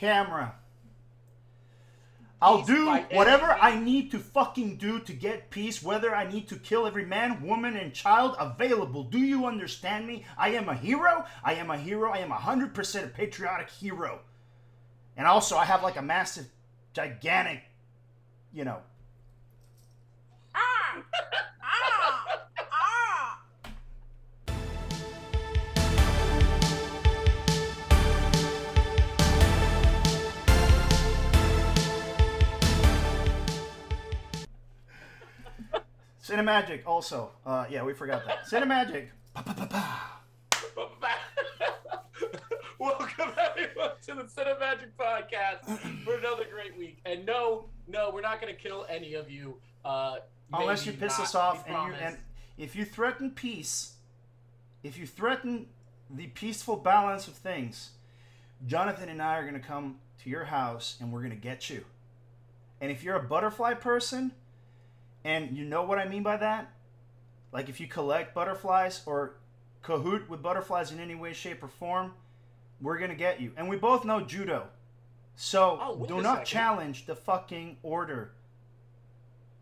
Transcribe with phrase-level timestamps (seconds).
[0.00, 0.54] camera.
[2.42, 6.56] I'll do whatever I need to fucking do to get peace, whether I need to
[6.56, 9.04] kill every man, woman, and child available.
[9.04, 10.24] Do you understand me?
[10.38, 11.26] I am a hero.
[11.44, 12.10] I am a hero.
[12.10, 14.20] I am a 100% a patriotic hero.
[15.18, 16.46] And also, I have like a massive,
[16.94, 17.62] gigantic,
[18.54, 18.78] you know.
[20.54, 21.02] Ah!
[21.02, 21.02] Ah!
[36.30, 37.30] Cinemagic also.
[37.44, 38.46] Uh, yeah, we forgot that.
[38.46, 39.08] Cinemagic.
[42.78, 46.98] Welcome everyone to the Cinemagic Podcast for another great week.
[47.04, 49.56] And no, no, we're not going to kill any of you.
[49.84, 50.18] Uh,
[50.52, 52.16] Unless you piss not, us off and you and
[52.56, 53.94] if you threaten peace,
[54.84, 55.66] if you threaten
[56.08, 57.90] the peaceful balance of things,
[58.68, 61.68] Jonathan and I are going to come to your house and we're going to get
[61.68, 61.84] you.
[62.80, 64.30] And if you're a butterfly person,
[65.24, 66.70] and you know what I mean by that,
[67.52, 69.36] like if you collect butterflies or
[69.82, 72.12] cahoot with butterflies in any way, shape, or form,
[72.80, 73.52] we're going to get you.
[73.56, 74.68] And we both know judo.
[75.36, 76.46] So Oh, do not second.
[76.46, 78.32] challenge the fucking order.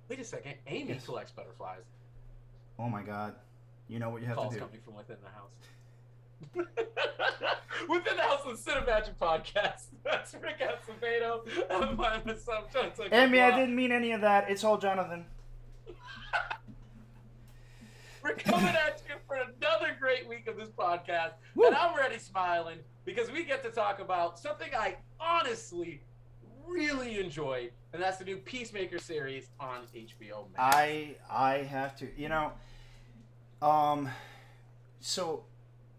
[0.09, 0.55] Wait a second.
[0.67, 1.05] Amy Yes.
[1.05, 1.85] collects butterflies.
[2.79, 3.35] Oh my god.
[3.89, 4.67] You know what you have Calls to do.
[4.67, 6.69] coming from within the house.
[7.89, 9.85] within the house of the Cinemagic Podcast.
[10.05, 11.43] That's Rick Acevedo.
[13.01, 13.13] I'm.
[13.13, 14.51] Amy, I didn't mean any of that.
[14.51, 15.25] It's all Jonathan.
[18.23, 21.33] We're coming at you for another great week of this podcast.
[21.55, 21.67] Woo.
[21.67, 26.03] And I'm already smiling because we get to talk about something I honestly
[26.67, 30.77] really enjoyed, and that's the new Peacemaker series on HBO Max.
[30.77, 32.09] I I have to.
[32.17, 32.53] You know,
[33.63, 34.11] um,
[35.01, 35.45] so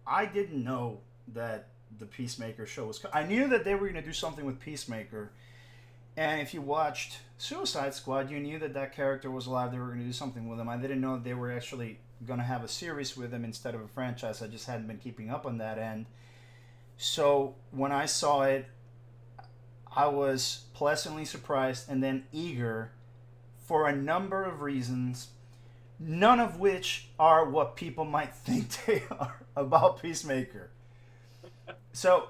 [0.05, 2.99] I didn't know that the Peacemaker show was.
[2.99, 5.31] co- I knew that they were going to do something with Peacemaker,
[6.19, 9.71] and if you watched Suicide Squad, you knew that that character was alive.
[9.71, 10.67] They were going to do something with him.
[10.67, 13.79] I didn't know they were actually going to have a series with him instead of
[13.79, 14.41] a franchise.
[14.41, 16.07] I just hadn't been keeping up on that end.
[16.97, 18.65] So when I saw it,
[19.95, 22.91] I was pleasantly surprised and then eager
[23.65, 25.29] for a number of reasons,
[26.01, 30.69] none of which are what people might think they are about Peacemaker.
[31.93, 32.27] So,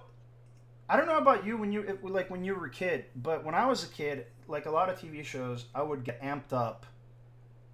[0.90, 3.44] I don't know about you when you it- like when you were a kid, but
[3.46, 6.52] when I was a kid, like a lot of TV shows, I would get amped
[6.52, 6.86] up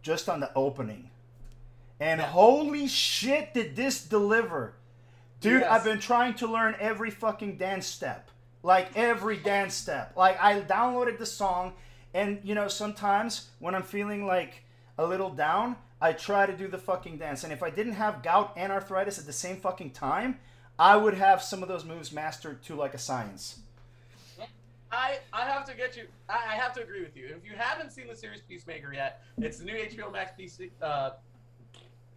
[0.02, 1.10] just on the opening.
[2.00, 2.28] And Yeah.
[2.28, 4.74] holy shit, did this deliver!
[5.40, 5.72] Dude, Yes.
[5.72, 8.30] I've been trying to learn every fucking dance step.
[8.64, 10.12] Like every dance step.
[10.18, 11.74] Like I downloaded the song
[12.14, 14.64] and you know, sometimes when I'm feeling like
[14.98, 17.44] a little down, I try to do the fucking dance.
[17.46, 20.40] And if I didn't have gout and arthritis at the same fucking time,
[20.78, 23.60] I would have some of those moves mastered to like a science.
[24.92, 26.08] I, I have to get you.
[26.30, 27.26] I, I have to agree with you.
[27.26, 31.12] If you haven't seen the series Peacemaker yet, it's the new HBO Max PC, uh,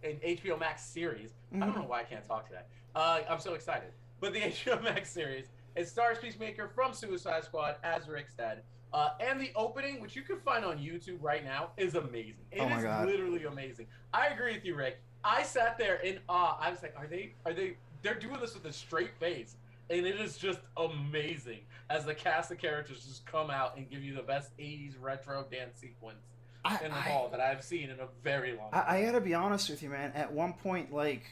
[0.03, 1.31] an HBO Max series.
[1.53, 2.61] I don't know why I can't talk today.
[2.95, 3.89] Uh, I'm so excited.
[4.21, 8.61] But the HBO Max series, it stars Peacemaker from Suicide Squad, as Rick said.
[8.93, 12.35] Uh, and the opening, which you can find on YouTube right now, is amazing.
[12.51, 13.07] It is Oh my God.
[13.07, 13.87] literally amazing.
[14.13, 14.99] I agree with you, Rick.
[15.23, 16.57] I sat there in awe.
[16.61, 17.33] I was like, are they?
[17.45, 17.75] Are they?
[18.01, 19.55] They're doing this with a straight face,
[19.89, 24.03] and it is just amazing as the cast of characters just come out and give
[24.03, 26.19] you the best '80s retro dance sequence
[26.63, 28.71] I, in the I- hall that I've seen in a very long.
[28.71, 28.83] time.
[28.87, 30.11] I, I gotta be honest with you, man.
[30.15, 31.23] At one point, like,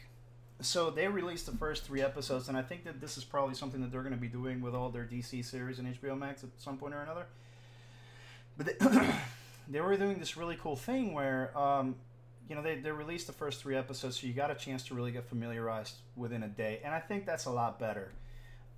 [0.62, 3.82] so they released the first three episodes, and I think that this is probably something
[3.82, 6.78] that they're gonna be doing with all their DC series and HBO Max at some
[6.78, 7.28] point or another.
[8.58, 9.10] But they,
[9.70, 11.96] they were doing this really cool thing where, um,
[12.50, 14.96] you know, they, they released the first three episodes, so you got a chance to
[14.96, 18.14] really get familiarized within a day, and I think that's a lot better,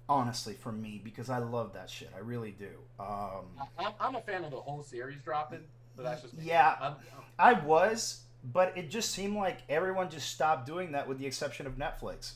[0.08, 2.12] honestly, for me because I love that shit.
[2.16, 2.72] I really do.
[3.00, 3.46] Um,
[3.78, 5.62] I'm, I'm a fan of the whole series dropping,
[5.96, 6.46] but that's just me.
[6.46, 6.76] Yeah.
[6.82, 6.96] I'm,
[7.38, 11.68] I was, but it just seemed like everyone just stopped doing that with the exception
[11.68, 12.34] of Netflix.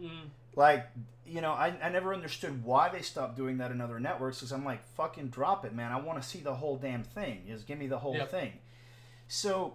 [0.00, 0.86] mm, Like,
[1.26, 4.52] you know, I, I never understood why they stopped doing that in other networks because
[4.52, 5.92] I'm like, fucking drop it, man.
[5.92, 7.42] I want to see the whole damn thing.
[7.46, 8.30] Just give me the whole Yep.
[8.30, 8.52] thing.
[9.28, 9.74] So,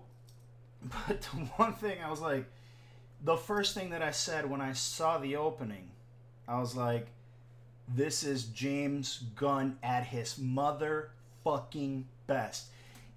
[0.84, 2.46] but the one thing I was like,
[3.24, 5.90] the first thing that I said when I saw the opening,
[6.48, 7.08] I was like,
[7.88, 12.66] this is James Gunn at his motherfucking best.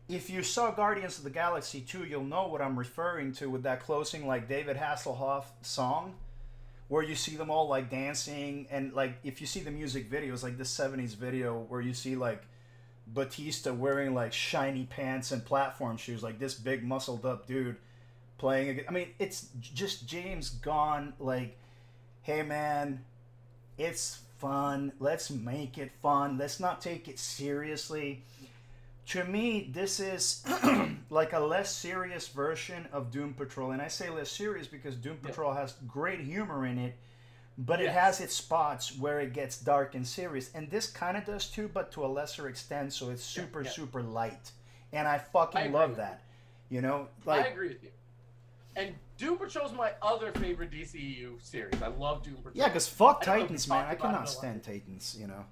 [0.09, 3.65] If you saw Guardians of the Galaxy 2, you'll know what I'm referring to with
[3.65, 6.15] that closing, like David Hasselhoff song,
[6.89, 10.45] where you see them all like dancing, and like if you see the music videos,
[10.45, 12.43] like the 70s video where you see like
[13.07, 17.77] Bautista wearing like shiny pants and platform shoes, like this big muscled up dude
[18.39, 18.71] playing.
[18.71, 21.15] ag- I mean, it's just James Gunn.
[21.21, 21.57] like,
[22.23, 23.05] hey man,
[23.79, 24.93] it's fun.
[24.99, 26.37] Let's make it fun.
[26.39, 28.23] Let's not take it seriously.
[29.11, 30.45] To me, this is
[31.11, 33.71] like a less serious version of Doom Patrol.
[33.71, 35.29] And I say less serious because Doom Yeah.
[35.29, 36.97] Patrol has great humor in it,
[37.59, 40.51] but it has its spots where it gets dark and serious.
[40.55, 42.93] And this kind of does too, but to a lesser extent.
[42.93, 43.71] So it's super, yeah.
[43.71, 44.53] super light.
[44.93, 46.23] And I fucking I love that.
[46.69, 47.09] You know?
[47.27, 47.91] I agree with you.
[48.75, 51.81] And Doom Patrol's my other favorite DCU series.
[51.81, 52.53] I love Doom Patrol.
[52.55, 53.87] yeah, because fuck I don't know if we Titans, man.
[53.87, 54.29] I cannot it a lot.
[54.29, 55.45] stand Titans, you know?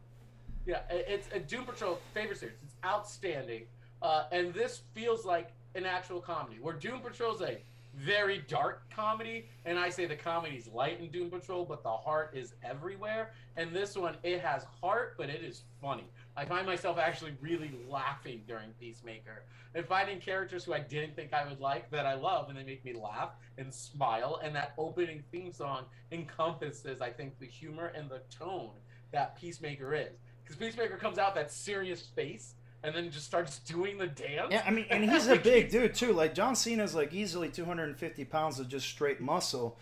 [0.66, 2.56] Yeah, it's a Doom Patrol favorite series.
[2.62, 3.62] It's outstanding,
[4.02, 6.58] uh, and this feels like an actual comedy.
[6.60, 7.58] Where Doom Patrol's a
[7.96, 12.32] very dark comedy, and I say the comedy's light in Doom Patrol, but the heart
[12.34, 13.32] is everywhere.
[13.56, 16.08] And this one, it has heart, but it is funny.
[16.36, 19.44] I find myself actually really laughing during Peacemaker
[19.74, 22.64] and finding characters who I didn't think I would like that I love, and they
[22.64, 24.40] make me laugh and smile.
[24.42, 28.70] And that opening theme song encompasses, I think, the humor and the tone
[29.12, 30.12] that Peacemaker is.
[30.42, 32.54] Because Peacemaker comes out that serious face
[32.84, 34.48] and then just starts doing the dance.
[34.50, 36.12] Yeah, I mean, and he's a big dude too.
[36.12, 39.78] Like John Cena's like easily 250 pounds of just straight muscle.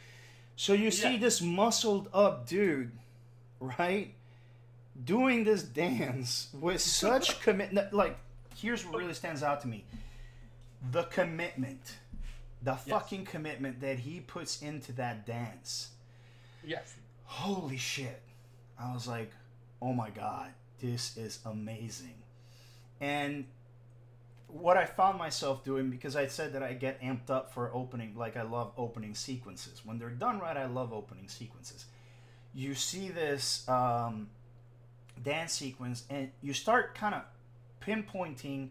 [0.57, 1.21] So you see Yeah.
[1.21, 2.93] this muscled up dude,
[3.61, 4.15] right,
[5.05, 7.93] doing this dance with such commitment.
[7.93, 8.17] Like,
[8.57, 9.85] here's what really stands out to me:
[10.93, 11.97] the commitment,
[12.63, 15.91] the fucking commitment that he puts into that dance.
[16.65, 16.95] Yes.
[17.25, 18.23] Holy shit!
[18.79, 19.33] I was like,
[19.81, 20.51] oh my god,
[20.81, 22.15] this is amazing.
[23.03, 23.47] And
[24.47, 28.15] what I found myself doing because I said that I get amped up for opening,
[28.17, 29.85] like I love opening sequences.
[29.85, 31.87] When they're done right, I love opening sequences.
[32.55, 34.29] You see this um,
[35.21, 37.23] dance sequence, and you start kind of
[37.85, 38.69] pinpointing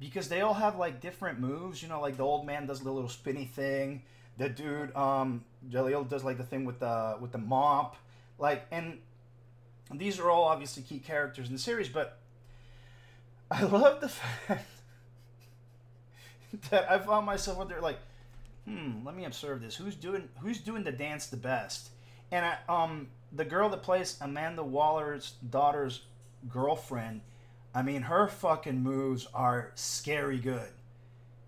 [0.00, 1.82] because they all have like different moves.
[1.82, 4.02] You know, like the old man does the little spinny thing.
[4.38, 7.96] The dude, um, Jaleel does like the thing with the with the mop,
[8.38, 8.98] like, and
[9.92, 12.18] these are all obviously key characters in the series, but
[13.54, 14.66] I love the fact
[16.70, 17.98] that I found myself out there like,
[18.64, 19.76] hmm, let me observe this.
[19.76, 21.90] Who's doing who's doing the dance the best?
[22.32, 26.02] And I, um, the girl that plays Amanda Waller's daughter's
[26.48, 27.20] girlfriend,
[27.72, 30.68] I mean, her fucking moves are scary good.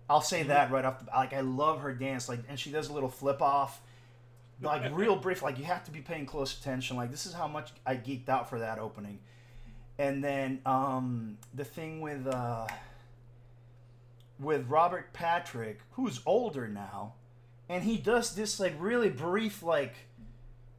[0.09, 1.15] I'll say that right off the bat.
[1.15, 1.33] like.
[1.33, 3.81] I love her dance, like, and she does a little flip off,
[4.61, 5.43] like real brief.
[5.43, 6.95] Like you have to be paying close attention.
[6.95, 9.19] Like this is how much I geeked out for that opening.
[9.99, 12.67] And then um, the thing with uh,
[14.39, 17.13] with Robert Patrick, who's older now,
[17.67, 19.95] and he does this like really brief like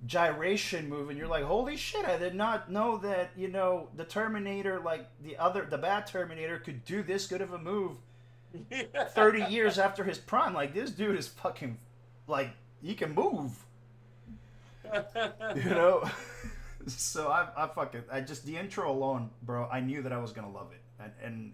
[0.07, 2.07] gyration move, and you're like, holy shit!
[2.07, 6.59] I did not know that you know the Terminator, like the other, the bad Terminator,
[6.59, 7.97] could do this good of a move
[9.11, 10.55] 30 years after his prime.
[10.55, 11.77] Like this dude is fucking
[12.29, 12.51] like
[12.83, 13.65] he can move
[15.57, 16.09] you know
[16.89, 20.33] so I, I fucking i just the intro alone bro i knew that i was
[20.33, 20.81] gonna love it.
[21.01, 21.53] And, and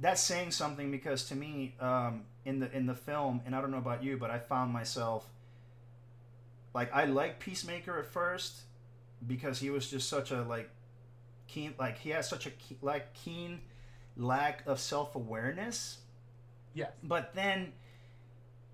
[0.00, 3.70] that's saying something because to me um, in the in the film and i don't
[3.70, 5.28] know about you but i found myself
[6.74, 8.62] like i like peacemaker at first
[9.26, 10.70] because he was just such a like
[11.48, 13.60] keen like he has such a keen, like keen
[14.16, 15.98] lack of self-awareness.
[16.74, 16.90] Yes.
[17.02, 17.72] but then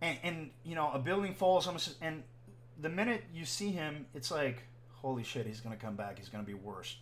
[0.03, 2.23] and, and you know a building falls almost and
[2.81, 4.65] the minute you see him it's like
[5.05, 6.97] holy shit he's gonna come back he's gonna be worse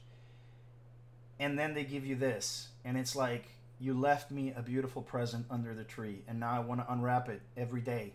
[1.38, 3.44] and then they give you this and it's like
[3.78, 7.28] you left me a beautiful present under the tree and now i want to unwrap
[7.28, 8.12] it every day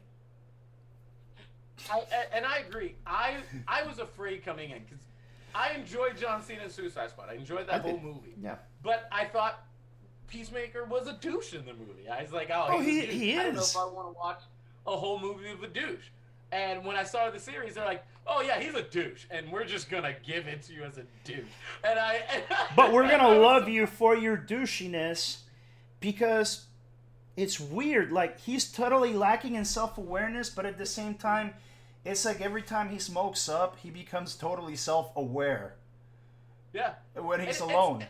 [1.92, 2.02] I,
[2.34, 2.96] and I agree.
[3.06, 3.36] I
[3.68, 5.04] I was afraid coming in because
[5.54, 7.30] I enjoyed John Cena's Suicide Squad.
[7.30, 8.04] I enjoyed that I whole did.
[8.04, 8.34] movie.
[8.42, 9.64] yeah But I thought
[10.28, 12.10] Peacemaker was a douche in the movie.
[12.12, 14.42] I was like, oh, Oh, he- he I don't know if I want to watch
[14.88, 16.08] a whole movie of a douche.
[16.52, 19.66] And when I saw the series, they're like, oh yeah, he's a douche, and we're
[19.66, 21.46] just gonna give it to you as a douche.
[21.84, 22.22] And I.
[22.76, 25.40] but we're gonna love so- you for your douchiness
[26.00, 26.66] because
[27.36, 31.54] it's weird like he's totally lacking in self-awareness but at the same time
[32.06, 35.76] it's like every time he smokes up he becomes totally self-aware
[36.74, 36.94] Yeah.
[37.16, 38.10] when he's And- alone and-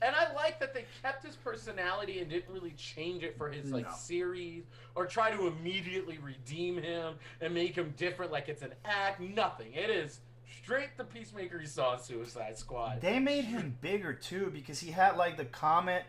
[0.00, 3.72] And I like that they kept his personality and didn't really change it for his
[3.72, 3.94] like No.
[3.96, 4.64] series
[4.94, 9.20] or try to immediately redeem him and make him different like it's an act.
[9.20, 9.72] Nothing.
[9.74, 10.20] It is
[10.62, 13.00] straight the peacemaker you saw in Suicide Squad.
[13.00, 16.04] They made him bigger too because he had like the comet,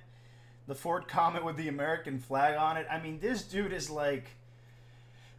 [0.68, 2.86] the Ford Comet with the American flag on it.
[2.92, 4.26] I mean, this dude is like.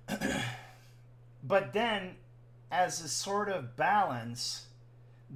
[1.45, 2.17] but then,
[2.71, 4.67] as a sort of balance,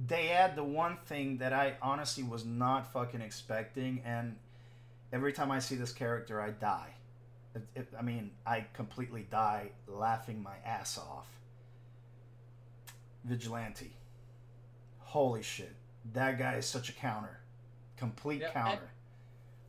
[0.07, 4.35] they add the one thing that I honestly was not fucking expecting, and
[5.13, 6.93] every time I see this character, I die.
[7.55, 11.27] It, it, I mean, I completely die laughing my ass off.
[13.23, 13.93] Vigilante
[15.15, 15.73] holy shit,
[16.11, 17.39] that guy is such a counter,
[17.95, 18.89] complete and- counter.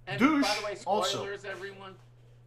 [0.09, 1.18] And Douche, by the way, also.
[1.18, 1.95] spoilers, everyone.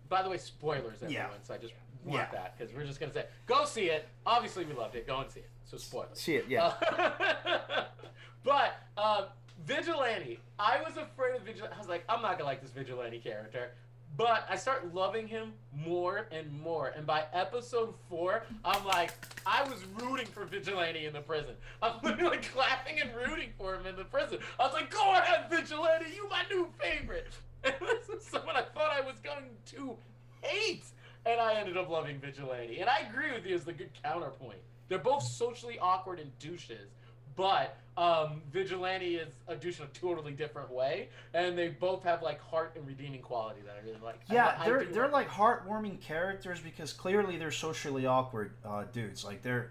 [0.09, 1.13] By the way, spoilers, everyone.
[1.13, 1.27] Yeah.
[1.43, 2.31] So I just want Yeah.
[2.31, 4.07] that because we're just gonna say, go see it.
[4.25, 5.05] Obviously, we loved it.
[5.07, 5.49] Go and see it.
[5.65, 6.19] So spoilers.
[6.19, 6.73] See it, yeah.
[6.97, 7.83] Uh,
[8.43, 9.25] but um,
[9.65, 11.75] Vigilante, I was afraid of Vigilante.
[11.75, 13.71] I was like, I'm not gonna like this Vigilante character.
[14.17, 16.87] But I start loving him more and more.
[16.89, 19.11] And by episode four, I'm like,
[19.45, 21.53] I was rooting for Vigilante in the prison.
[21.81, 24.39] I'm literally like clapping and rooting for him in the prison.
[24.59, 27.27] I was like, go ahead, Vigilante, you my new favorite.
[27.63, 29.95] And this is someone I thought I was going to
[30.41, 30.85] hate.
[31.25, 32.79] And I ended up loving Vigilante.
[32.79, 34.59] And I agree with you as the good counterpoint.
[34.87, 36.89] They're both socially awkward and douches,
[37.35, 42.23] but um, Vigilante is a douche in a totally different way, and they both have
[42.23, 44.21] like heart and redeeming quality that I really like.
[44.31, 49.23] Yeah, I they're do they're like heartwarming characters because clearly they're socially awkward uh, dudes.
[49.25, 49.69] Like they're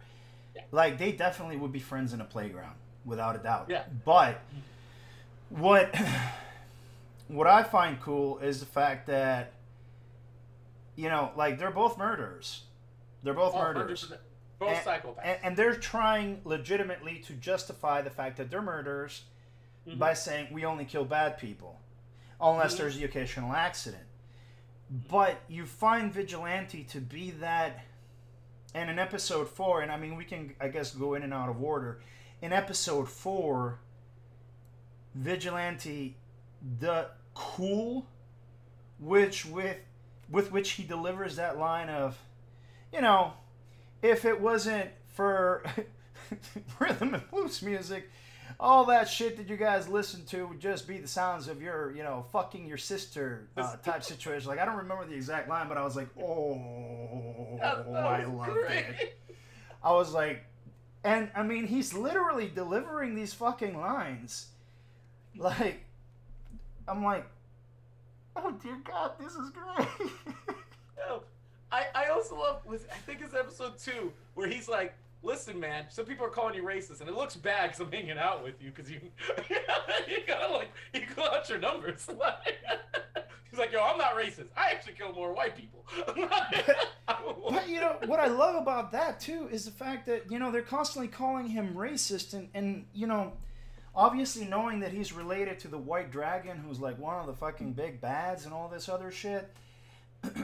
[0.55, 0.63] Yeah.
[0.71, 3.67] like they definitely would be friends in a playground without a doubt.
[3.69, 3.85] Yeah.
[4.05, 4.41] But
[5.49, 5.95] what
[7.29, 9.53] what I find cool is the fact that
[10.99, 12.65] you know, like they're both murderers.
[13.23, 14.03] They're both Oh, murderers.
[14.11, 14.19] 100%.
[14.59, 15.21] Both And- psychopaths.
[15.23, 19.23] And, and they're trying legitimately to justify the fact that they're murderers
[19.87, 19.97] Mhm.
[20.01, 21.81] by saying we only kill bad people,
[22.41, 22.79] unless Mhm.
[22.79, 24.03] there's the occasional accident.
[24.91, 27.85] But you find Vigilante to be that.
[28.75, 31.49] And in episode four, and I mean, we can, I guess, go in and out
[31.49, 32.03] of order.
[32.43, 33.79] In episode four,
[35.15, 36.17] Vigilante,
[36.81, 38.09] the cool,
[38.99, 39.79] which with
[40.31, 42.17] with which he delivers that line of,
[42.93, 43.33] you know,
[44.03, 45.65] if it wasn't for
[46.79, 48.11] rhythm and blues music,
[48.61, 51.93] all that shit that you guys listen to would just be the sounds of your,
[51.93, 54.49] you know, fucking your sister uh, type situation.
[54.49, 58.25] Like I don't remember the exact line, but I was like, oh, That- that I
[58.25, 59.19] love it.
[59.83, 60.45] I was like,
[61.05, 64.49] and I mean, he's literally delivering these fucking lines.
[65.37, 65.85] Like,
[66.89, 67.27] I'm like,
[68.45, 69.89] oh dear God, this is great.
[71.09, 71.23] No.
[71.71, 75.85] I, I also love with I think it's episode two where he's like, "Listen, man,
[75.91, 78.61] some people are calling you racist, and it looks bad because I'm hanging out with
[78.61, 79.01] you because you
[80.09, 82.09] you gotta like you go out your numbers."
[83.51, 84.49] he's like, "Yo, I'm not racist.
[84.57, 85.85] I actually kill more white people."
[87.51, 90.51] But you know what I love about that too is the fact that you know
[90.51, 93.33] they're constantly calling him racist and and you know
[93.95, 97.73] obviously knowing that he's related to the white dragon who's like one of the fucking
[97.73, 99.49] big bads and all this other shit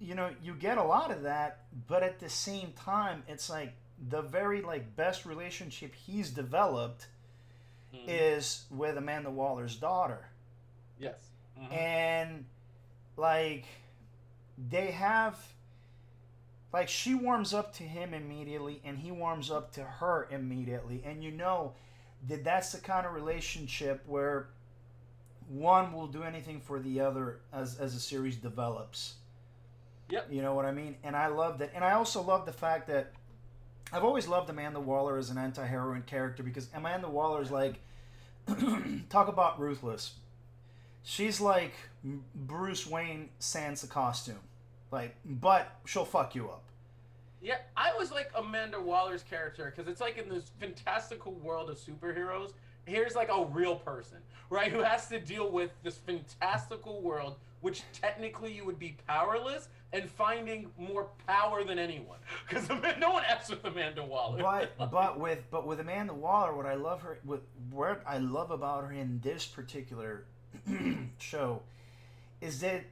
[0.00, 3.72] you know you get a lot of that but at the same time it's like
[4.10, 7.06] the very like best relationship he's developed
[7.94, 8.04] Mhm.
[8.08, 10.26] is with Amanda Waller's daughter
[10.98, 11.14] yes.
[11.58, 11.72] Mhm.
[11.72, 12.44] and
[13.16, 13.64] like
[14.58, 15.38] they have
[16.72, 21.22] like she warms up to him immediately and he warms up to her immediately and
[21.22, 21.72] you know
[22.28, 24.48] that that's the kind of relationship where
[25.48, 29.14] one will do anything for the other as as the series develops.
[30.08, 30.28] Yep.
[30.30, 30.96] you know what i mean?
[31.02, 33.12] And i love that and i also love the fact that
[33.92, 37.80] i've always loved amanda waller as an anti-heroine character because amanda waller is like
[39.08, 40.14] talk about ruthless.
[41.02, 41.74] She's like
[42.34, 44.38] bruce wayne sans a costume.
[44.92, 46.65] Like but she'll fuck you up
[47.46, 51.78] Yeah, I was like Amanda Waller's character because it's like in this fantastical world of
[51.78, 52.54] superheroes.
[52.86, 54.18] Here's like a real person,
[54.50, 59.68] right, who has to deal with this fantastical world, which technically you would be powerless
[59.92, 64.42] and finding more power than anyone because no one acts with Amanda Waller.
[64.42, 68.50] but but with but with Amanda Waller, what I love her with what I love
[68.50, 70.24] about her in this particular
[71.18, 71.62] show
[72.40, 72.82] is that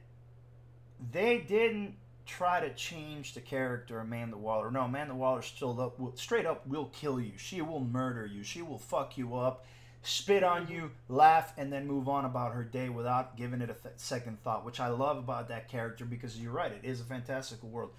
[1.11, 1.95] they didn't
[2.25, 4.71] try to change the character Amanda Waller.
[4.71, 7.33] No, Amanda Waller still up will, straight up will kill you.
[7.37, 8.43] She will murder you.
[8.43, 9.65] She will fuck you up,
[10.01, 13.73] spit on you, laugh, and then move on about her day without giving it a
[13.73, 14.65] th- second thought.
[14.65, 17.91] Which I love about that character because you're right, it is a fantastical world.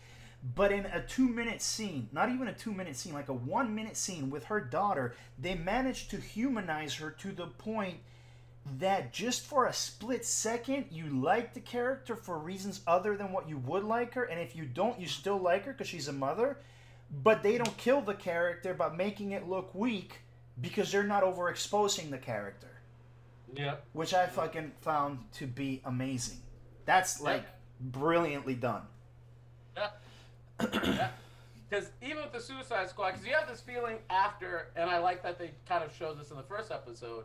[0.55, 3.75] But in a two minute scene, not even a two minute scene, like a one
[3.75, 7.99] minute scene with her daughter, they managed to humanize her to the point
[8.79, 13.49] that just for a split second, you like the character for reasons other than what
[13.49, 14.25] you would like her.
[14.25, 16.59] And if you don't, you still like her because she's a mother.
[17.23, 20.21] But they don't kill the character by making it look weak
[20.61, 22.81] because they're not overexposing the character,
[23.55, 23.77] yeah.
[23.93, 26.39] which I fucking found to be amazing.
[26.85, 27.45] That's like
[27.81, 28.83] brilliantly done.
[30.59, 35.23] Because even with the Suicide Squad, because you have this feeling after, and I like
[35.23, 37.25] that they kind of showed this in the first episode,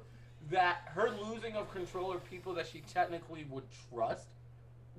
[0.49, 4.27] that her losing of control of people that she technically would trust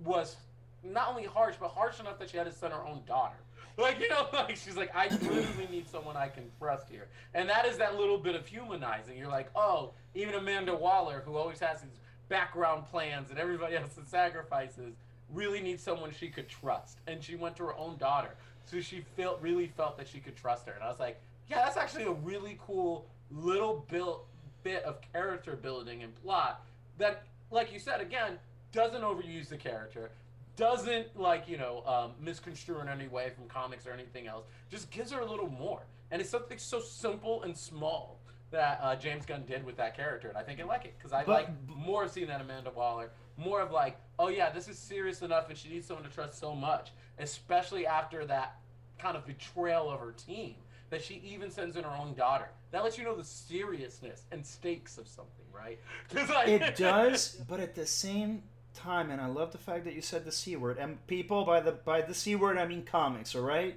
[0.04, 0.36] was
[0.84, 3.36] not only harsh, but harsh enough that she had to send her own daughter.
[3.78, 7.48] Like you know, like she's like, I literally need someone I can trust here, and
[7.48, 9.16] that is that little bit of humanizing.
[9.16, 14.08] You're like, oh, even Amanda Waller, who always has these background plans and everybody else's
[14.08, 14.92] sacrifices,
[15.32, 18.34] really needs someone she could trust, and she went to her own daughter,
[18.66, 21.18] so she felt really felt that she could trust her, and I was like,
[21.48, 24.26] yeah, that's actually a really cool little built
[24.62, 26.64] bit of character building and plot
[26.98, 28.38] that, like you said, again,
[28.72, 30.10] doesn't overuse the character,
[30.56, 34.44] doesn't like you know um, misconstrue in any way from comics or anything else.
[34.70, 38.18] Just gives her a little more, and it's something so simple and small
[38.50, 41.12] that uh, James Gunn did with that character, and I think I like it because
[41.12, 44.68] I But- like more of seeing that Amanda Waller, more of like, oh yeah, this
[44.68, 48.56] is serious enough, and she needs someone to trust so much, especially after that
[48.98, 50.54] kind of betrayal of her team
[50.92, 52.48] that she even sends in her own daughter.
[52.70, 55.80] That lets you know the seriousness and stakes of something, right?
[56.36, 58.42] I- It does, but at the same
[58.74, 60.76] time, and I love the fact that you said the c word.
[60.76, 63.34] And people, by the by the c word, I mean comics.
[63.34, 63.76] All right.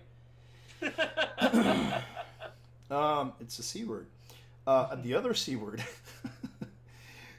[2.91, 4.05] Um, it's a c word.
[4.67, 5.83] Uh, the other c word.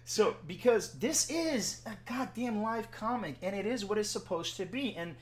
[0.04, 4.64] so because this is a goddamn live comic, and it is what it's supposed to
[4.64, 5.14] be, and.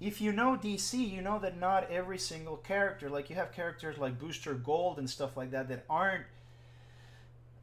[0.00, 3.98] If you know DC, you know that not every single character, like you have characters
[3.98, 6.24] like Booster Gold and stuff like that, that aren't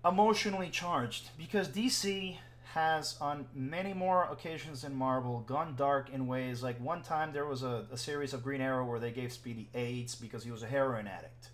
[0.05, 2.37] emotionally charged because DC
[2.73, 7.45] has on many more occasions than Marvel gone dark in ways like one time there
[7.45, 10.61] was a, a series of Green Arrow where they gave Speedy AIDS because he was
[10.61, 11.49] a heroin addict.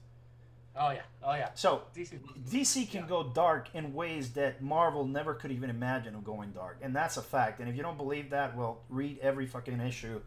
[0.75, 1.49] oh yeah, oh yeah.
[1.53, 2.19] So DC.
[2.49, 3.07] DC can Yeah.
[3.07, 7.15] go dark in ways that Marvel never could even imagine of going dark, and that's
[7.15, 7.59] a fact.
[7.59, 10.19] And if you don't believe that, well, read every fucking issue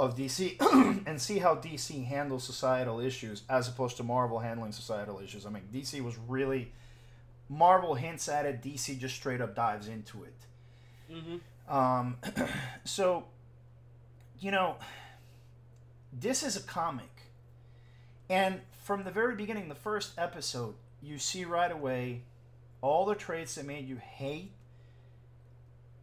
[0.00, 0.56] of DC
[1.06, 5.44] and see how DC handles societal issues as opposed to Marvel handling societal issues.
[5.44, 6.72] I mean, DC was really
[7.50, 11.12] Marvel hints at it, DC just straight up dives into it.
[11.12, 11.76] Mm-hmm.
[11.76, 12.16] Um,
[12.84, 13.24] so,
[14.38, 14.76] you know,
[16.12, 17.10] this is a comic.
[18.30, 22.22] And from the very beginning, the first episode, you see right away
[22.80, 24.52] all the traits that made you hate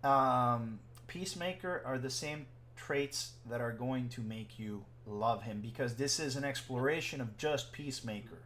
[0.03, 2.45] um, Peacemaker are the same
[2.87, 7.37] traits that are going to make you love him because this is an exploration of
[7.37, 8.37] just Peacemaker.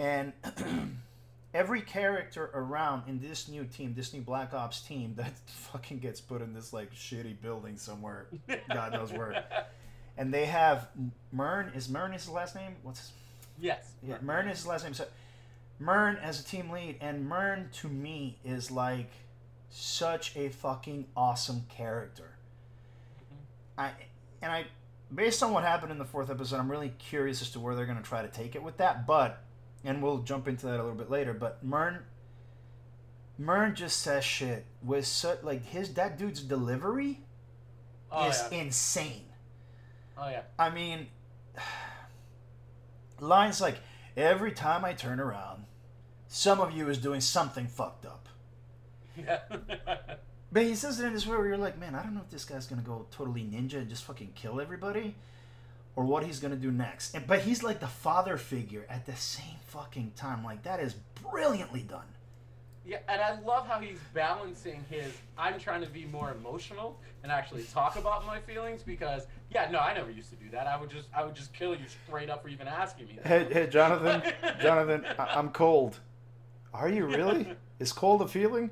[0.00, 0.32] And
[1.54, 6.20] every character around in this new team, this new Black Ops team that fucking gets
[6.20, 8.26] put in this like shitty building somewhere,
[8.72, 9.44] God knows where.
[10.18, 10.88] And they have
[11.30, 11.70] Murn.
[11.76, 12.74] Is Murn his last name?
[12.82, 13.12] What's his
[13.56, 13.92] Yes.
[14.02, 14.94] yeah, Murn is his last name.
[14.94, 15.06] So
[15.78, 19.12] Murn as a team lead, and Murn to me is like
[19.70, 22.33] such a fucking awesome character.
[23.76, 23.90] I
[24.42, 24.66] and I,
[25.14, 27.86] based on what happened in the fourth episode, I'm really curious as to where they're
[27.86, 29.06] going to try to take it with that.
[29.06, 29.42] But
[29.84, 31.32] and we'll jump into that a little bit later.
[31.34, 32.04] But Murn,
[33.38, 37.20] Murn just says shit with such like his that dude's delivery
[38.10, 38.58] Oh is yeah.
[38.60, 39.26] insane.
[40.16, 40.42] Oh yeah.
[40.58, 41.08] I mean,
[43.20, 43.78] lines like
[44.16, 45.64] every time I turn around,
[46.28, 48.28] some of you is doing something fucked up.
[49.16, 49.38] Yeah.
[50.54, 52.30] But he says it in this way where you're like, man, I don't know if
[52.30, 55.16] this guy's gonna go totally ninja and just fucking kill everybody,
[55.96, 57.12] or what he's gonna do next.
[57.16, 60.44] And, but he's like the father figure at the same fucking time.
[60.44, 60.94] Like that is
[61.28, 62.06] brilliantly done.
[62.86, 65.12] Yeah, and I love how he's balancing his.
[65.36, 69.80] I'm trying to be more emotional and actually talk about my feelings because, yeah, no,
[69.80, 70.68] I never used to do that.
[70.68, 73.18] I would just, I would just kill you straight up for even asking me.
[73.22, 73.26] That.
[73.26, 74.22] Hey, hey, Jonathan,
[74.60, 75.98] Jonathan, I- I'm cold.
[76.72, 77.56] Are you really?
[77.80, 78.70] Is cold a feeling?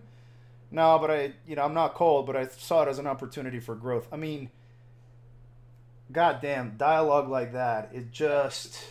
[0.72, 3.60] No, but I, you know, I'm not cold, but I saw it as an opportunity
[3.60, 4.08] for growth.
[4.10, 4.50] I mean,
[6.10, 8.82] goddamn, dialogue like that, it just,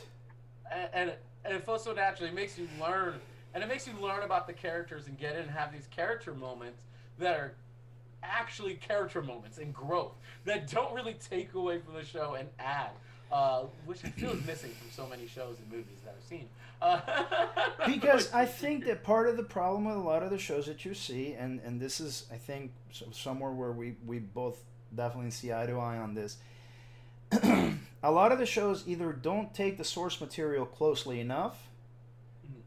[0.72, 1.14] and, and
[1.44, 2.30] and it feels so naturally.
[2.30, 3.16] It makes you learn,
[3.56, 6.36] and it makes you learn about the characters and get in and have these character
[6.36, 6.84] moments
[7.18, 7.56] that are
[8.24, 10.14] actually character moments and growth
[10.46, 12.92] that don't really take away from the show and add,
[13.32, 16.50] uh, which I feel is missing from so many shows and movies that I've seen.
[16.82, 17.00] Uh,
[17.86, 20.84] because I think that part of the problem with a lot of the shows that
[20.86, 22.72] you see, and and this is, I think,
[23.12, 24.64] somewhere where we we both
[24.96, 26.38] definitely see eye to eye on this.
[28.04, 31.70] a lot of the shows either don't take the source material closely enough,
[32.46, 32.62] Mhm.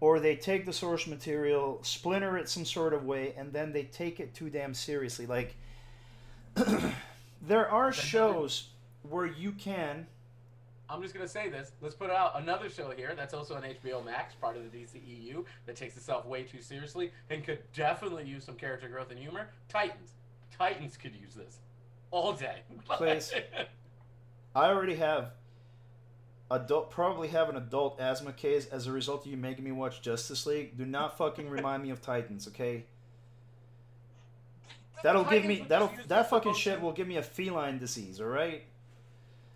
[0.00, 3.84] or they take the source material, splinter it some sort of way, and then they
[3.84, 5.26] take it too damn seriously.
[5.26, 5.56] Like,
[7.42, 8.68] there are shows
[9.08, 10.06] where you can.
[10.88, 11.72] I'm just gonna say this.
[11.80, 15.44] Let's put out another show here that's also on HBO Max, part of the DCEU,
[15.66, 19.48] that takes itself way too seriously and could definitely use some character growth and humor.
[19.68, 20.14] Titans.
[20.56, 21.58] Titans could use this
[22.10, 22.62] all day.
[22.88, 23.32] Please.
[24.54, 25.30] I already have
[26.50, 30.02] adult probably have an adult asthma case as a result of you making me watch
[30.02, 30.76] Justice League.
[30.76, 32.84] Do not fucking remind me of Titans, okay?
[35.04, 38.64] That'll give me that'll that fucking shit will give me a feline disease, all right?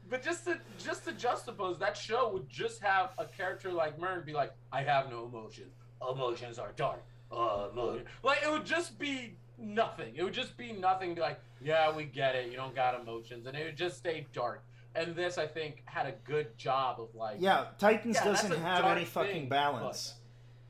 [0.09, 4.23] But just to just to juxtapose, that show would just have a character like Murn
[4.25, 5.73] be like, "I have no emotions.
[6.09, 7.03] Emotions are dark.
[7.33, 10.15] Uh, emotion." Like it would just be nothing.
[10.17, 11.15] It would just be nothing.
[11.15, 12.51] Be like, "Yeah, we get it.
[12.51, 14.63] You don't got emotions," and it would just stay dark.
[14.95, 18.85] And this, I think, had a good job of like, Yeah, Titans Yeah, doesn't have
[18.85, 20.15] any fucking thing, balance.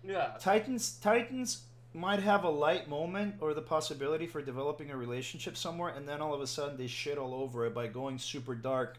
[0.02, 5.56] yeah, Titans Titans might have a light moment or the possibility for developing a relationship
[5.56, 8.54] somewhere, and then all of a sudden they shit all over it by going super
[8.54, 8.96] dark.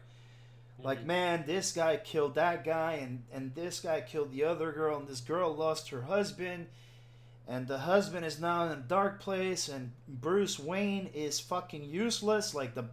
[0.78, 1.06] Like, Mhm.
[1.06, 5.08] man, this guy killed that guy, and and this guy killed the other girl, and
[5.08, 6.68] this girl lost her husband,
[7.48, 12.54] and the husband is now in a dark place, and Bruce Wayne is fucking useless.
[12.54, 12.84] Like the,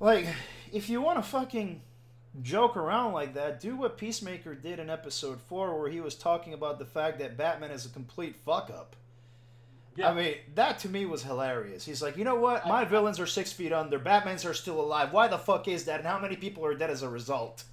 [0.00, 0.26] like,
[0.72, 1.82] if you want to fucking
[2.40, 6.54] joke around like that, do what Peacemaker did in episode four, where he was talking
[6.54, 8.96] about the fact that Batman is a complete fuck up.
[9.96, 10.10] Yeah.
[10.10, 11.84] I mean, that to me was hilarious.
[11.84, 12.66] He's like, you know what?
[12.66, 13.98] My I- villains are six feet under.
[13.98, 15.12] Batman's are still alive.
[15.12, 16.00] Why the fuck is that?
[16.00, 17.64] And how many people are dead as a result?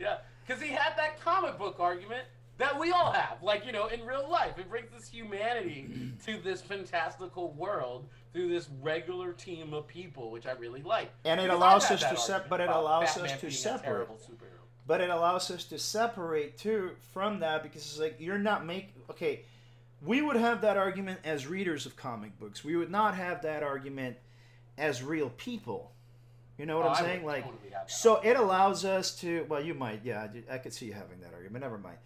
[0.00, 2.24] Yeah, because he had that comic book argument
[2.58, 3.42] that we all have.
[3.42, 8.48] Like, you know, in real life, it brings this humanity to this fantastical world through
[8.48, 11.10] this regular team of people, which I really like.
[11.24, 14.08] And it Because allows us to sep- argument but it allows Batman us to separate.
[14.86, 18.90] But it allows us to separate too from that because it's like you're not making
[19.10, 19.42] okay.
[20.04, 22.64] We would have that argument as readers of comic books.
[22.64, 24.16] We would not have that argument
[24.76, 25.92] as real people.
[26.58, 27.24] You know what Oh, I'm I saying?
[27.24, 29.46] Like, totally that so it allows us to.
[29.48, 30.00] Well, you might.
[30.04, 31.62] Yeah, I could see you having that argument.
[31.62, 31.98] Never mind.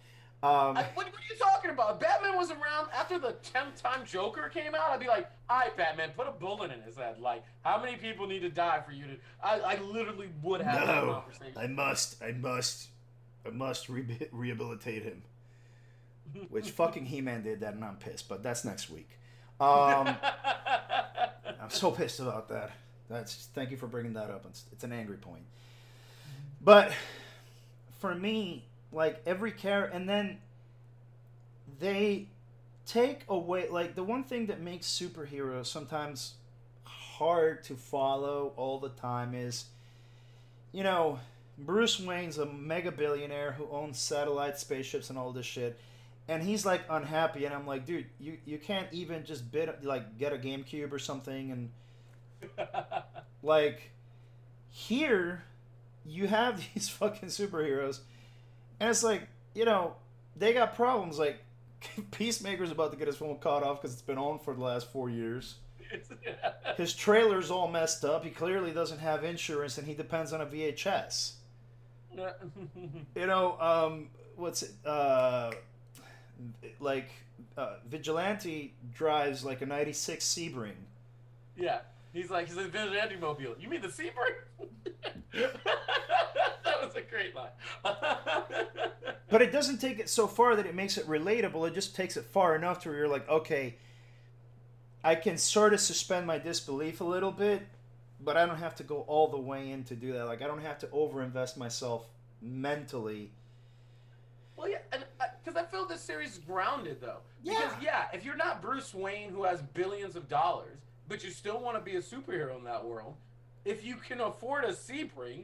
[0.43, 1.99] Um, I, what, what are you talking about?
[1.99, 4.91] Batman was around after the 10th time Joker came out.
[4.91, 7.19] I'd be like, all right, Batman, put a bullet in his head.
[7.19, 9.15] Like, how many people need to die for you to.
[9.43, 11.57] I, I literally would have that No, conversation.
[11.57, 12.89] I must, I must,
[13.45, 15.23] I must re- rehabilitate him.
[16.49, 18.27] Which fucking He-Man did that, and I'm pissed.
[18.27, 19.09] But that's next week.
[19.59, 20.15] Um,
[21.61, 22.71] I'm so pissed about that.
[23.09, 24.45] That's thank you for bringing that up.
[24.47, 25.43] It's, it's an angry point.
[26.61, 26.91] But
[27.99, 30.39] for me, like every character, and then
[31.79, 32.27] they
[32.85, 36.35] take away like the one thing that makes superheroes sometimes
[36.85, 39.65] hard to follow all the time is
[40.71, 41.19] you know
[41.57, 45.79] Bruce Wayne's a mega billionaire who owns satellite spaceships and all this shit
[46.27, 50.17] and he's like unhappy and I'm like dude you you can't even just bid like
[50.17, 52.57] get a GameCube or something and
[53.43, 53.91] like
[54.69, 55.43] here
[56.05, 57.99] you have these fucking superheroes
[58.79, 59.95] and it's like you know
[60.35, 61.39] they got problems like
[62.11, 64.91] peacemaker's about to get his phone caught off because it's been on for the last
[64.91, 65.55] four years.
[66.75, 70.45] His trailer's all messed up he clearly doesn't have insurance and he depends on a
[70.45, 71.33] vhs
[73.15, 75.51] you know um what's it uh
[76.79, 77.09] like
[77.57, 80.71] uh, vigilante drives like a 96 sebring
[81.55, 81.79] Yeah.
[82.13, 83.55] He's like, he's a vigilante mobile.
[83.59, 84.37] You mean the Sebring?
[85.33, 87.49] that was a great line.
[89.29, 91.67] But it doesn't take it so far that it makes it relatable.
[91.67, 93.75] It just takes it far enough to where you're like, okay,
[95.03, 97.67] I can sort of suspend my disbelief a little bit,
[98.21, 100.27] but I don't have to go all the way in to do that.
[100.27, 102.07] Like, I don't have to overinvest myself
[102.41, 103.31] mentally.
[104.57, 107.19] Well, yeah, and uh, because I feel this series is grounded though.
[107.43, 107.53] Yeah.
[107.53, 111.61] Because yeah, if you're not Bruce Wayne who has billions of dollars, but you still
[111.61, 113.15] want to be a superhero in that world,
[113.63, 115.43] if you can afford a Sebring,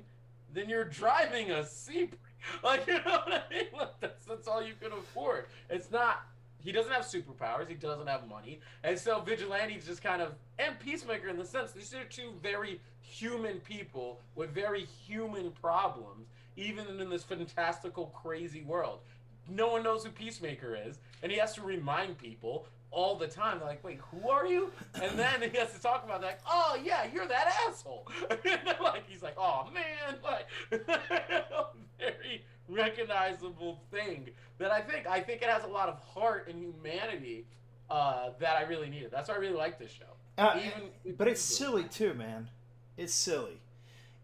[0.53, 2.09] then you're driving a Sebring.
[2.61, 3.67] Like you know what I mean?
[3.77, 5.45] Like, that's that's all you can afford.
[5.69, 6.25] It's not.
[6.59, 7.69] He doesn't have superpowers.
[7.69, 11.71] He doesn't have money, and so Vigilante's just kind of and Peacemaker in the sense
[11.71, 18.61] these are two very human people with very human problems, even in this fantastical, crazy
[18.63, 18.99] world.
[19.49, 23.59] No one knows who Peacemaker is, and he has to remind people all the time.
[23.59, 26.79] They're like, "Wait, who are you?" And then he has to talk about like, "Oh
[26.81, 28.07] yeah, you're that asshole."
[28.81, 30.47] like he's like, "Oh man," like
[31.99, 36.59] very recognizable thing that I think I think it has a lot of heart and
[36.59, 37.45] humanity
[37.89, 39.11] uh, that I really needed.
[39.11, 40.05] That's why I really like this show.
[40.37, 42.49] Uh, Even but it's silly too, man.
[42.97, 43.59] It's silly.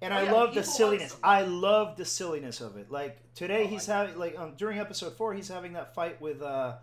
[0.02, 1.16] And Oh, I yeah, love the silliness.
[1.22, 2.90] I love the silliness of it.
[2.90, 6.42] Like today, Oh, he's having like um, during episode four, he's having that fight with
[6.42, 6.76] uh,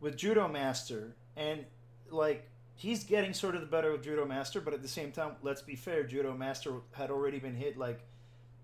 [0.00, 1.64] with Judo Master, and
[2.10, 5.32] like he's getting sort of the better of Judo Master, but at the same time,
[5.42, 8.00] let's be fair, Judo Master had already been hit like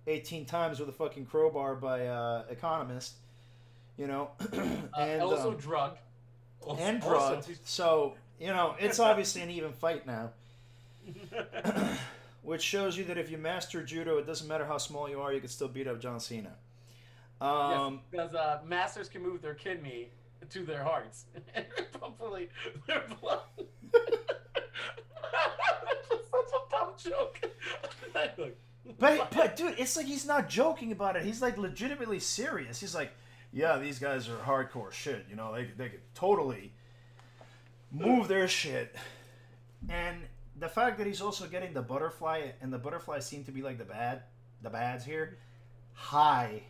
[0.06, 3.12] eighteen times with a fucking crowbar by uh, Economos,
[3.96, 5.98] you know, Uh, and also um, drugged.
[6.60, 10.30] Also- and also- So you know, it's obviously an even fight now.
[12.42, 15.32] Which shows you that if you master judo, it doesn't matter how small you are,
[15.32, 16.54] you can still beat up John Cena.
[17.40, 20.10] Um, because uh, masters can move their kidney
[20.50, 21.24] to their hearts
[21.54, 21.64] and
[22.00, 22.48] hopefully
[22.86, 23.40] their blood.
[23.92, 24.04] That's
[26.30, 27.40] such a dumb joke.
[28.98, 31.24] But but dude, it's like he's not joking about it.
[31.24, 32.78] He's like legitimately serious.
[32.80, 33.12] He's like,
[33.52, 35.26] yeah, these guys are hardcore shit.
[35.30, 36.72] You know, they they could totally
[37.90, 38.94] move their shit.
[39.88, 40.18] And
[40.62, 43.78] the fact that he's also getting the butterfly, and the butterfly seem to be like
[43.78, 44.22] the bad,
[44.62, 45.38] the bads here,
[45.94, 46.62] high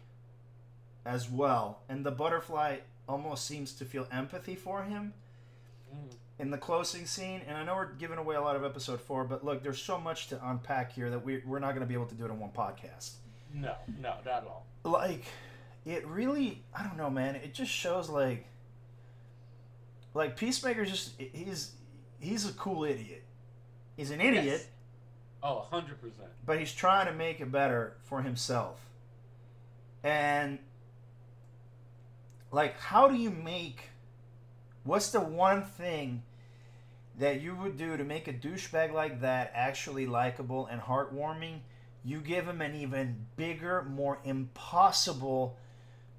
[1.04, 1.82] as well.
[1.88, 2.78] And the butterfly
[3.08, 5.12] almost seems to feel empathy for him
[5.94, 6.16] Mm.
[6.38, 7.42] in the closing scene.
[7.46, 9.98] And I know we're giving away a lot of episode four, but look, there's so
[10.00, 12.30] much to unpack here that we, we're not going to be able to do it
[12.30, 13.10] in one podcast.
[13.52, 14.64] No, no, not at all.
[14.84, 15.24] Like,
[15.84, 17.34] it really, I don't know, man.
[17.34, 18.46] It just shows like,
[20.14, 21.72] like Peacemaker just he's
[22.20, 23.24] he's a cool idiot.
[23.96, 24.66] He's an idiot, Yes.
[25.42, 25.94] Oh, 100%.
[26.46, 28.80] but he's trying to make it better for himself.
[30.02, 30.58] And
[32.50, 33.88] like how do you make
[34.84, 36.22] what's the one thing
[37.18, 41.60] that you would do to make a douchebag like that actually likable and heartwarming?
[42.04, 45.56] You give him an even bigger, more impossible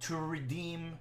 [0.02, 0.98] to redeem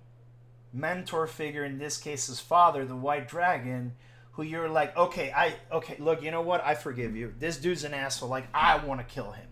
[0.72, 3.92] mentor figure, in this case his father, the White Dragon,
[4.32, 6.64] who you're like, okay, I okay, look, you know what?
[6.64, 7.34] I forgive you.
[7.38, 8.28] This dude's an asshole.
[8.28, 9.46] Like I want to kill him.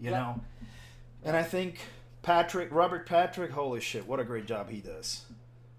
[0.00, 0.18] You Yeah.
[0.18, 0.40] know?
[1.24, 1.78] And I think
[2.22, 5.22] Patrick, Robert Patrick, holy shit, what a great job he does.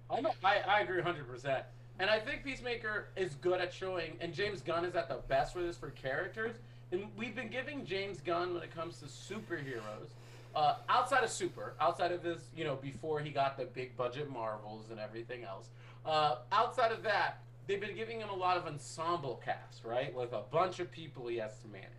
[0.10, 0.32] I know.
[0.44, 1.64] I, I agree 100%.
[2.00, 5.54] And I think Peacemaker is good at showing, and James Gunn is at the best
[5.54, 6.56] for this for characters.
[6.92, 10.10] And we've been giving James Gunn when it comes to superheroes,
[10.56, 14.30] uh, outside of Super, outside of this, you know, before he got the big budget
[14.30, 15.70] Marvels and everything else.
[16.06, 20.14] Uh, outside of that, they've been giving him a lot of ensemble cast, right?
[20.14, 21.90] With a bunch of people he has to manage.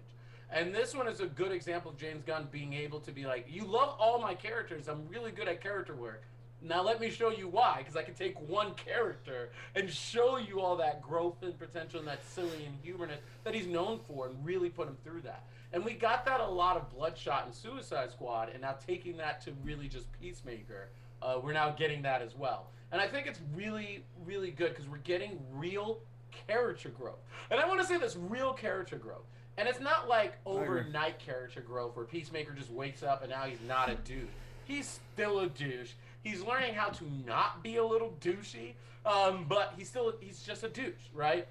[0.50, 3.46] And this one is a good example of James Gunn being able to be like,
[3.48, 4.88] you love all my characters.
[4.88, 6.22] I'm really good at character work.
[6.62, 10.61] Now let me show you why, because I can take one character and show you
[10.61, 14.44] all that growth and potential and that silly and humorness that he's known for, and
[14.44, 15.44] really put him through that.
[15.74, 19.42] And we got that a lot of Bloodshot and Suicide Squad, and now taking that
[19.42, 20.88] to really just Peacemaker,
[21.20, 22.70] uh, we're now getting that as well.
[22.94, 25.98] And I think it's really, really good because we're getting real
[26.46, 27.18] character growth.
[27.50, 29.24] And I want to say this real character growth.
[29.59, 33.59] And it's not like overnight character growth where Peacemaker just wakes up and now he's
[33.66, 34.28] not a dude.
[34.64, 35.90] He's still a douche.
[36.22, 40.62] He's learning how to not be a little douchey, um, but he's still he's just
[40.62, 41.48] a douche, right?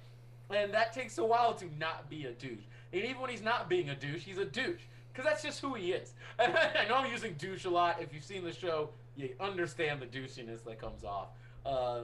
[0.48, 2.64] And that takes a while to not be a douche.
[2.94, 4.80] And even when he's not being a douche, he's a douche
[5.12, 6.14] because that's just who he is.
[6.38, 8.00] And I know I'm using douche a lot.
[8.00, 11.28] If you've seen the show, you understand the douchiness that comes off
[11.64, 12.00] uh,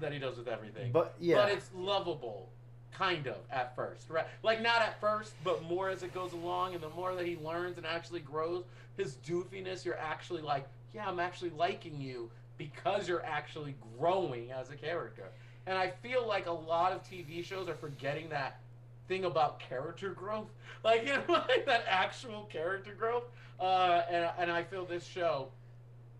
[0.00, 0.92] that he does with everything.
[0.92, 1.36] But yeah.
[1.36, 2.48] But it's lovable,
[2.92, 4.26] kind of, at first, right?
[4.42, 7.36] Like, not at first, but more as it goes along, and the more that he
[7.36, 8.64] learns and actually grows,
[8.96, 14.70] his doofiness, you're actually like, yeah, I'm actually liking you because you're actually growing as
[14.70, 15.24] a character.
[15.66, 18.60] And I feel like a lot of TV shows are forgetting that
[19.08, 20.48] thing about character growth,
[20.84, 23.24] like, you know, like that actual character growth.
[23.58, 25.48] Uh, and, and I feel this show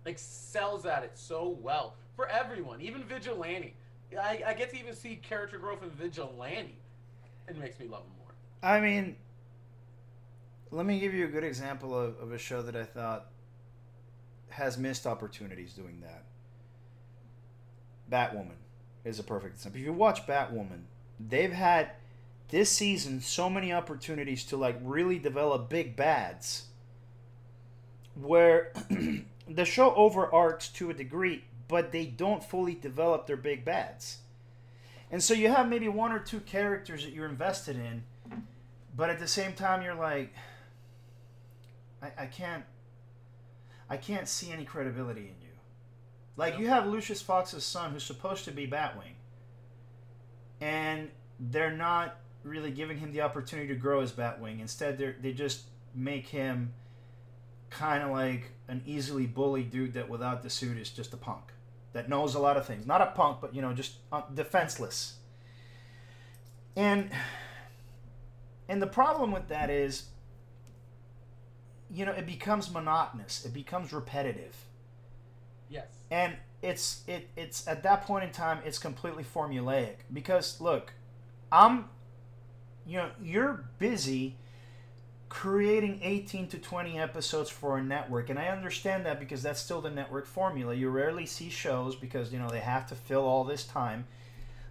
[0.06, 3.74] excels at it so well for everyone, even Vigilante.
[4.20, 6.78] I, I get to even see character growth in Vigilante.
[7.48, 8.34] It makes me love him more.
[8.62, 9.16] I mean,
[10.70, 13.26] let me give you a good example of, of a show that I thought
[14.50, 16.24] has missed opportunities doing that.
[18.10, 18.56] Batwoman
[19.04, 19.80] is a perfect example.
[19.80, 20.82] If you watch Batwoman,
[21.18, 21.90] they've had
[22.48, 26.66] this season so many opportunities to like really develop big bads
[28.14, 28.72] where
[29.48, 34.18] the show overarches to a degree, but they don't fully develop their big bads.
[35.10, 38.02] And so you have maybe one or two characters that you're invested in,
[38.96, 40.32] but at the same time you're like
[42.02, 42.64] I, I can't
[43.88, 45.54] I can't see any credibility in you.
[46.36, 49.14] Like you have Lucius Fox's son who's supposed to be Batwing.
[50.60, 54.60] And they're not really giving him the opportunity to grow as Batwing.
[54.60, 56.72] Instead they they just make him
[57.74, 61.52] kind of like an easily bullied dude that without the suit is just a punk
[61.92, 62.86] that knows a lot of things.
[62.86, 65.14] Not a punk, but you know, just uh, defenseless.
[66.76, 67.10] And
[68.68, 70.06] and the problem with that is
[71.90, 73.44] you know, it becomes monotonous.
[73.44, 74.56] It becomes repetitive.
[75.68, 75.86] Yes.
[76.10, 80.92] And it's it it's at that point in time it's completely formulaic because look,
[81.52, 81.88] I'm
[82.86, 84.36] you know, you're busy
[85.34, 89.80] creating 18 to 20 episodes for a network and I understand that because that's still
[89.80, 90.72] the network formula.
[90.74, 94.06] You rarely see shows because you know they have to fill all this time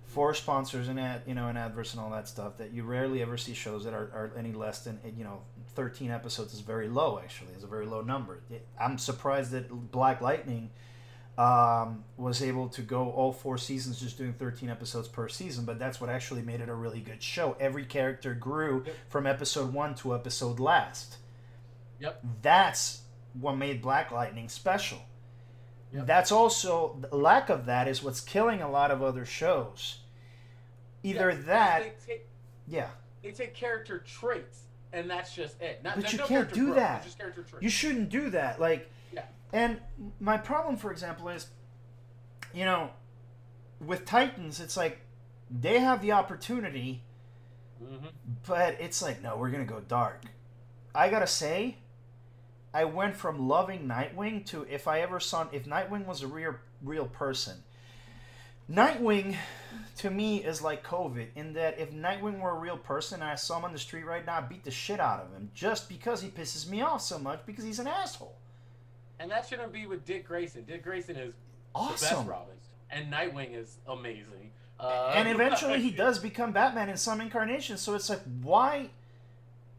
[0.06, 3.22] for sponsors and ad, you know and adverts and all that stuff that you rarely
[3.22, 5.42] ever see shows that are, are any less than eh, you know
[5.76, 8.42] 13 episodes is very low actually is a very low number
[8.80, 10.70] i'm surprised that black lightning
[11.38, 15.80] um, was able to go all four seasons just doing 13 episodes per season but
[15.80, 18.96] that's what actually made it a really good show every character grew Yep.
[19.10, 21.18] from episode one to episode last
[22.00, 22.24] Yep.
[22.42, 23.02] That's
[23.40, 24.98] what made Black Lightning special.
[25.94, 26.06] Yep.
[26.06, 30.00] That's also the lack of that is what's killing a lot of other shows.
[31.02, 32.28] Either Yeah, that, They take,
[32.68, 32.90] yeah.
[33.22, 35.84] they take character traits, and that's just it.
[35.84, 37.04] Not, But you no can't do growth, that.
[37.04, 37.64] Just character traits.
[37.64, 38.60] You shouldn't do that.
[38.60, 39.24] Like, Yeah.
[39.52, 39.80] and
[40.20, 41.48] my problem, for example, is,
[42.54, 42.92] you know,
[43.80, 45.02] with Titans, it's like
[45.50, 47.02] they have the opportunity,
[47.80, 48.08] hmm
[48.48, 50.22] but it's like, no, we're gonna go dark.
[50.96, 51.78] I gotta say,
[52.74, 56.56] I went from loving Nightwing to if I ever saw if Nightwing was a real
[56.82, 57.64] real person.
[58.72, 59.36] Nightwing,
[59.98, 63.36] to me, is like COVID in that if Nightwing were a real person and I
[63.36, 65.90] saw him on the street right now, I'd beat the shit out of him just
[65.90, 68.36] because he pisses me off so much because he's an asshole.
[69.20, 70.64] And that shouldn't be with Dick Grayson.
[70.66, 71.40] Dick Grayson is the
[71.76, 72.18] Awesome.
[72.18, 72.56] best Robin,
[72.90, 74.52] and Nightwing is amazing.
[74.80, 77.82] Uh, and eventually he does become Batman in some incarnations.
[77.82, 78.90] So it's like, why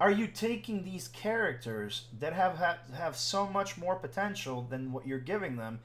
[0.01, 5.07] are you taking these characters that have ha- have so much more potential than what
[5.07, 5.81] you're giving them?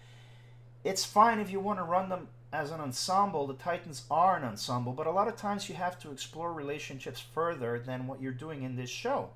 [0.83, 3.47] It's fine if you want to run them as an ensemble.
[3.47, 7.19] The Titans are an ensemble, but a lot of times you have to explore relationships
[7.19, 9.29] further than what you're doing in this show.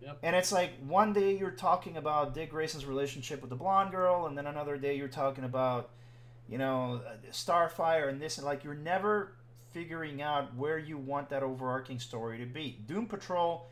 [0.00, 0.18] Yep.
[0.22, 4.26] And it's like one day you're talking about Dick Grayson's relationship with the blonde girl,
[4.26, 5.90] and then another day you're talking about
[6.48, 9.32] you know, uh, Starfire and this, and like you're never
[9.72, 12.78] figuring out where you want that overarching story to be.
[12.86, 13.66] Doom Patrol,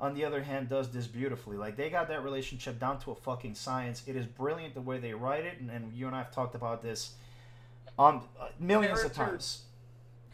[0.00, 1.56] on the other hand, does this beautifully.
[1.56, 4.02] Like they got that relationship down to a fucking science.
[4.06, 6.54] It is brilliant the way they write it, and, and you and I have talked
[6.54, 7.12] about this
[7.98, 9.62] on uh, millions of times.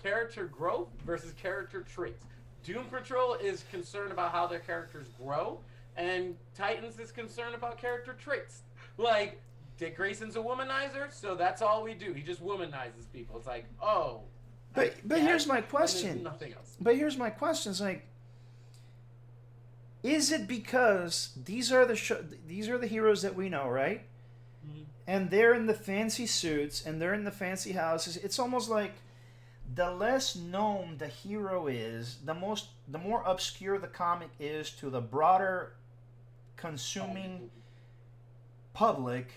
[0.02, 2.24] character growth versus character traits.
[2.64, 5.60] Doom Patrol is concerned about how their characters grow,
[5.96, 8.62] and Titans is concerned about character traits.
[8.96, 9.40] Like
[9.78, 12.12] Dick Grayson's a womanizer, so that's all we do.
[12.12, 13.36] He just womanizes people.
[13.38, 14.22] It's like, oh.
[14.74, 16.22] But but here's my question.
[16.22, 16.76] Nothing else.
[16.80, 18.06] But here's my question: Is like,
[20.02, 24.02] is it because these are the these are the heroes that we know, right?
[25.08, 28.18] And they're in the fancy suits and they're in the fancy houses.
[28.18, 28.92] It's almost like
[29.74, 34.90] the less known the hero is the most the more obscure the comic is to
[34.90, 35.72] the broader
[36.56, 37.48] consuming
[38.74, 39.32] public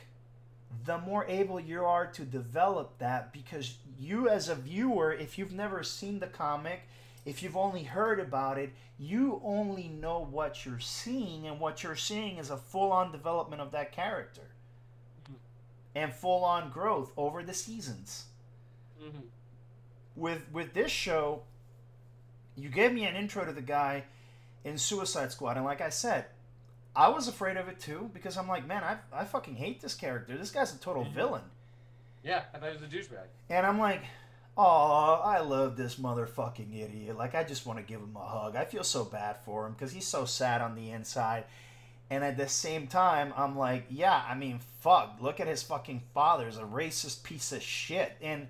[0.86, 3.32] the more able you are to develop that.
[3.32, 6.82] Because you as a viewer if you've never seen the comic
[7.26, 11.96] if you've only heard about it you only know what you're seeing and what you're
[11.96, 14.51] seeing is a full-on development of that character
[15.96, 18.26] and full-on growth over the seasons
[19.02, 19.24] Mhm.
[20.16, 21.44] with with this show
[22.56, 24.04] you gave me an intro to the guy
[24.64, 26.26] in Suicide Squad and like I said
[26.96, 29.96] I was afraid of it too because I'm like man I, I fucking hate this
[29.96, 31.14] character this guy's a total Mhm.
[31.14, 31.44] villain
[32.24, 33.28] Yeah, I thought he was a douchebag.
[33.50, 34.04] and I'm like
[34.58, 38.56] oh I love this motherfucking idiot like I just want to give him a hug
[38.56, 41.46] I feel so bad for him because he's so sad on the inside
[42.12, 46.04] and at the same time I'm like yeah I mean fuck look at his fucking
[46.14, 48.48] father's a racist piece of shit and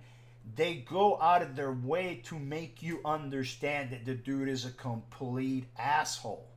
[0.56, 4.71] they go out of their way to make you understand that the dude is a
[4.71, 6.47] complete asshole.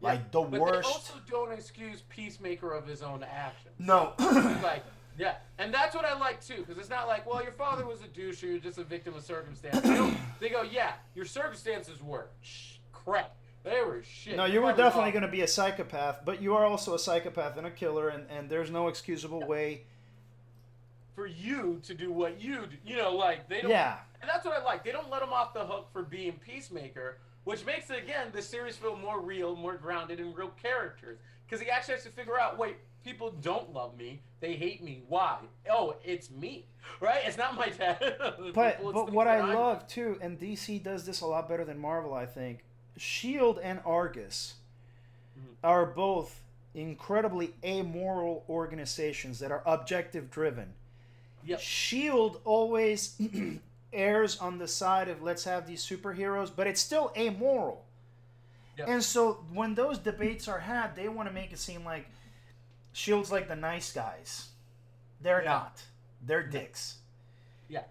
[0.00, 0.88] Yeah, like the But worst.
[0.88, 3.74] they also don't excuse Peacemaker of his own actions.
[3.80, 4.14] No.
[4.62, 4.84] like
[5.18, 8.00] yeah and that's what i like too because it's not like well your father was
[8.02, 12.00] a douche or you're just a victim of circumstance they, they go yeah your circumstances
[12.00, 12.28] were
[12.92, 14.36] crap they were shit.
[14.36, 17.56] No, you were definitely going to be a psychopath, but you are also a psychopath
[17.58, 19.82] and a killer, and, and there's no excusable way.
[21.14, 23.98] for you to do what you do you know like they don't Yeah.
[24.22, 24.84] and that's what i like.
[24.84, 28.40] They don't let him off the hook for being peacemaker which makes it again the
[28.40, 31.18] series feel more real more grounded in real characters.
[31.44, 35.02] Because he actually has to figure out wait people don't love me they hate me
[35.08, 35.38] why?
[35.70, 36.64] Oh it's me
[37.00, 37.20] right?
[37.26, 37.98] It's not my dad.
[38.54, 41.78] But People, but what I love too, and DC does this a lot better than
[41.78, 42.64] Marvel, I think.
[42.96, 44.54] Shield and Argus
[45.38, 45.54] Mhm.
[45.64, 46.40] are both
[46.74, 50.74] incredibly amoral organizations that are objective driven.
[51.44, 51.60] Yep.
[51.60, 53.16] Shield always
[53.92, 57.84] errs on the side of let's have these superheroes, but it's still amoral.
[58.76, 58.88] Yep.
[58.88, 62.06] And so when those debates are had, they want to make it seem like
[62.92, 64.48] Shield's like the nice guys.
[65.20, 65.50] They're Yeah.
[65.50, 65.82] not.
[66.22, 66.98] They're dicks.
[67.68, 67.84] Yeah.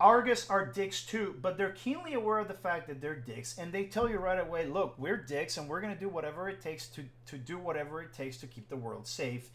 [0.00, 3.72] Argus are dicks too, but they're keenly aware of the fact that they're dicks, and
[3.72, 6.88] they tell you right away, look, we're dicks, and we're gonna do whatever it takes
[6.88, 9.50] to to do whatever it takes to keep the world safe,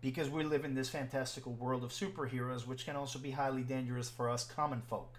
[0.00, 4.08] because we live in this fantastical world of superheroes, which can also be highly dangerous
[4.08, 5.18] for us common folk.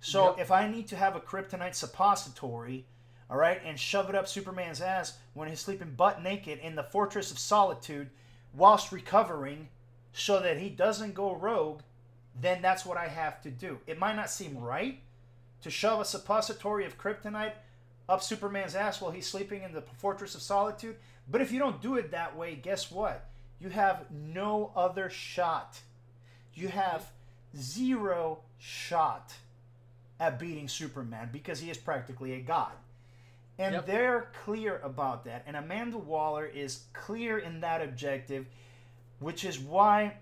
[0.00, 0.38] So Yep.
[0.40, 2.86] if I need to have a kryptonite suppository,
[3.30, 6.82] all right, and shove it up Superman's ass when he's sleeping butt naked in the
[6.82, 8.10] Fortress of Solitude,
[8.52, 9.68] whilst recovering,
[10.12, 11.82] so that he doesn't go rogue,
[12.40, 13.78] then that's what I have to do.
[13.86, 15.00] It might not seem right
[15.62, 17.52] to shove a suppository of kryptonite
[18.08, 20.96] up Superman's ass while he's sleeping in the Fortress of Solitude,
[21.28, 23.28] But if you don't do it that way, guess what?
[23.60, 25.78] You have no other shot.
[26.54, 27.12] You have
[27.56, 29.32] zero shot
[30.18, 32.72] at beating Superman because he is practically a god.
[33.58, 33.86] And Yep.
[33.86, 35.44] they're clear about that.
[35.46, 38.46] And Amanda Waller is clear in that objective,
[39.20, 40.16] which is why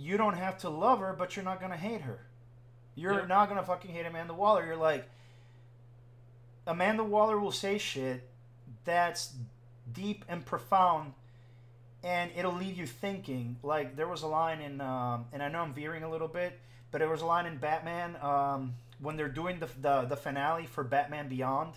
[0.00, 2.20] you don't have to love her, but you're not going to hate her.
[2.94, 3.28] You're Yep.
[3.28, 4.64] not going to fucking hate Amanda Waller.
[4.64, 5.06] You're like,
[6.66, 8.26] Amanda Waller will say shit
[8.84, 9.34] that's
[9.92, 11.12] deep and profound,
[12.02, 13.56] and it'll leave you thinking.
[13.62, 16.58] Like there was a line in, um, and I know I'm veering a little bit,
[16.90, 20.66] but there was a line in Batman um, when they're doing the, the the finale
[20.66, 21.74] for Batman Beyond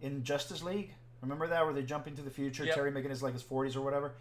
[0.00, 0.92] in Justice League.
[1.20, 2.64] Remember that where they jump into the future?
[2.64, 2.74] Yep.
[2.74, 4.12] Terry McGinnis like his 40s or whatever,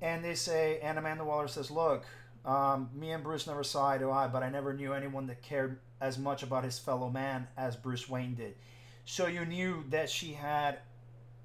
[0.00, 2.04] and they say, and Amanda Waller says, "Look."
[2.44, 5.42] Um, me and Bruce never saw eye to eye, but I never knew anyone that
[5.42, 8.54] cared as much about his fellow man as Bruce Wayne did.
[9.06, 10.78] So you knew that she had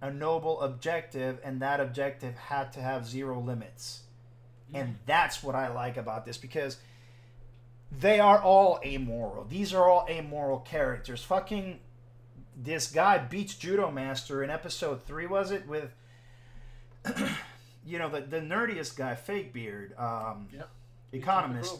[0.01, 4.03] a noble objective, and that objective had to have zero limits.
[4.73, 6.77] And that's what I like about this because
[7.91, 9.45] they are all amoral.
[9.45, 11.23] These are all amoral characters.
[11.23, 11.79] Fucking
[12.55, 15.67] this guy beats Judo Master in episode three, was it?
[15.67, 15.91] With
[17.85, 20.69] you know the the nerdiest guy, Fake Beard, um, Yep.
[21.11, 21.75] Economist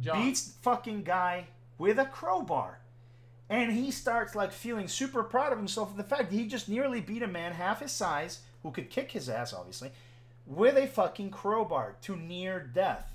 [0.00, 1.46] beats fucking guy
[1.78, 2.78] with a crowbar.
[3.48, 6.68] And he starts like feeling super proud of himself for the fact that he just
[6.68, 9.90] nearly beat a man half his size, who could kick his ass, obviously,
[10.46, 13.14] with a fucking crowbar to near death.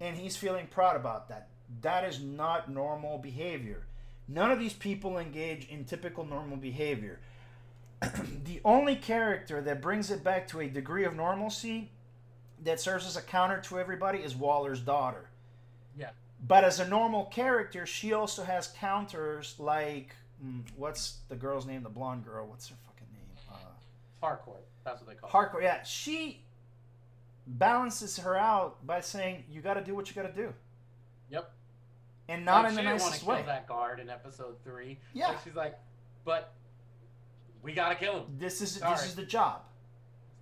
[0.00, 1.48] And he's feeling proud about that.
[1.82, 3.86] That is not normal behavior.
[4.26, 7.20] None of these people engage in typical normal behavior.
[8.44, 11.90] the only character that brings it back to a degree of normalcy
[12.64, 15.28] that serves as a counter to everybody is Waller's daughter.
[15.98, 16.10] Yeah.
[16.46, 21.82] But as a normal character, she also has counters like mm, what's the girl's name?
[21.82, 22.46] The blonde girl.
[22.46, 23.22] What's her fucking name?
[23.50, 23.56] Uh,
[24.20, 24.64] Harcourt.
[24.84, 25.32] That's what they call it.
[25.32, 25.62] Hardcore.
[25.62, 26.42] Yeah, she
[27.46, 30.52] balances her out by saying, "You got to do what you got to do,"
[31.30, 31.50] Yep.
[32.28, 33.36] and not Like, in the nicest want to way.
[33.38, 34.98] kill that guard in episode three.
[35.12, 35.28] Yeah.
[35.28, 35.78] Like, she's like,
[36.24, 36.52] but
[37.62, 38.36] we gotta kill him.
[38.38, 38.94] This is Sorry.
[38.94, 39.62] this is the job.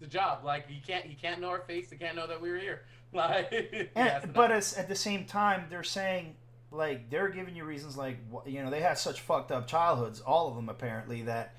[0.02, 0.44] The job.
[0.44, 1.88] Like he can't he can't know our face.
[1.90, 2.82] He can't know that we were here.
[3.14, 3.52] Like,
[3.94, 6.34] And, yeah, but at the same time, they're saying
[6.70, 10.48] like they're giving you reasons like you know they had such fucked up childhoods, all
[10.48, 11.54] of them apparently that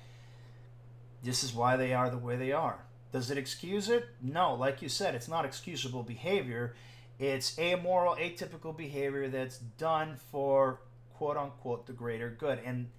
[1.22, 2.84] this is why they are the way they are.
[3.12, 4.08] Does it excuse it?
[4.20, 6.74] No, like you said, it's not excusable behavior.
[7.20, 10.80] It's amoral, atypical behavior that's done for
[11.14, 12.58] quote unquote the greater good.
[12.64, 12.90] And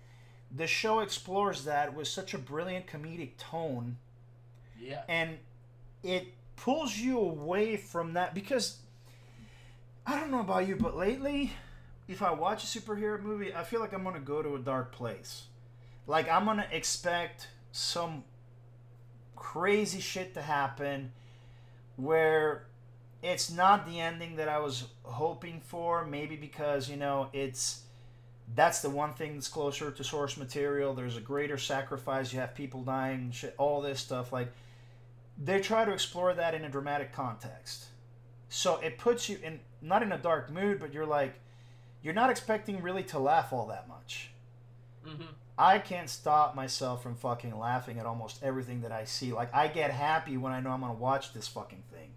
[0.50, 3.98] the show explores that with such a brilliant comedic tone
[4.86, 5.38] yeah, and
[6.04, 8.78] it pulls you away from that because
[10.06, 11.52] I don't know about you, but lately,
[12.08, 14.92] if I watch a superhero movie, I feel like I'm gonna go to a dark
[14.92, 15.46] place.
[16.08, 18.24] Like I'm gonna expect some
[19.36, 21.12] crazy shit to happen
[21.96, 22.68] where
[23.24, 26.06] it's not the ending that I was hoping for.
[26.06, 27.82] Maybe because you know it's
[28.54, 30.94] that's the one thing that's closer to source material.
[30.94, 32.32] There's a greater sacrifice.
[32.32, 34.32] You have people dying, shit, all this stuff.
[34.32, 34.52] Like
[35.38, 37.86] they try to explore that in a dramatic context.
[38.50, 41.40] So it puts you in not in a dark mood, but you're like
[42.02, 44.32] you're not expecting really to laugh all that much.
[45.04, 45.26] hmm
[45.58, 49.32] I can't stop myself from fucking laughing at almost everything that I see.
[49.34, 52.12] Like I get happy when I know I'm gonna watch this fucking thing.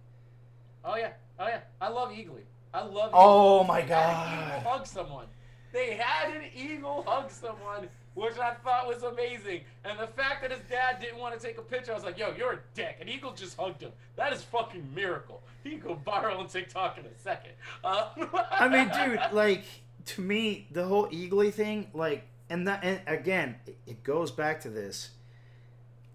[0.84, 1.60] Oh yeah, oh yeah.
[1.80, 2.44] I love Eagly.
[2.72, 3.14] I love.
[3.14, 3.66] Oh Eagly.
[3.66, 4.62] my They had an eagle god.
[4.62, 5.26] hug someone.
[5.72, 7.88] They had an eagle hug someone,
[8.18, 9.60] which I thought was amazing.
[9.84, 12.18] And the fact that his dad didn't want to take a picture, I was like,
[12.18, 13.92] "Yo, you're a dick." And eagle just hugged him.
[14.16, 15.42] That is fucking miracle.
[15.62, 17.52] He can go viral on TikTok in a second.
[17.84, 18.08] Uh,
[18.50, 19.64] I mean, dude, like
[20.06, 24.60] to me, the whole Eagly thing, like, and that, and again, it- it goes back
[24.62, 25.10] to this.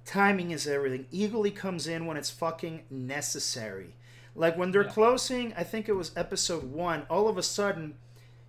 [0.06, 1.06] Timing is everything.
[1.14, 3.96] Eagly comes in when it's fucking necessary.
[4.36, 4.90] Like when they're Yeah.
[4.92, 7.06] closing, I think it was episode one.
[7.10, 7.98] All of a sudden,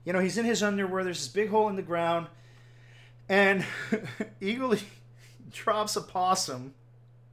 [0.04, 1.04] you know, he's in his underwear.
[1.04, 2.26] There's this big hole in the ground,
[3.28, 3.64] and
[4.40, 4.82] Eagly
[5.52, 6.74] drops a possum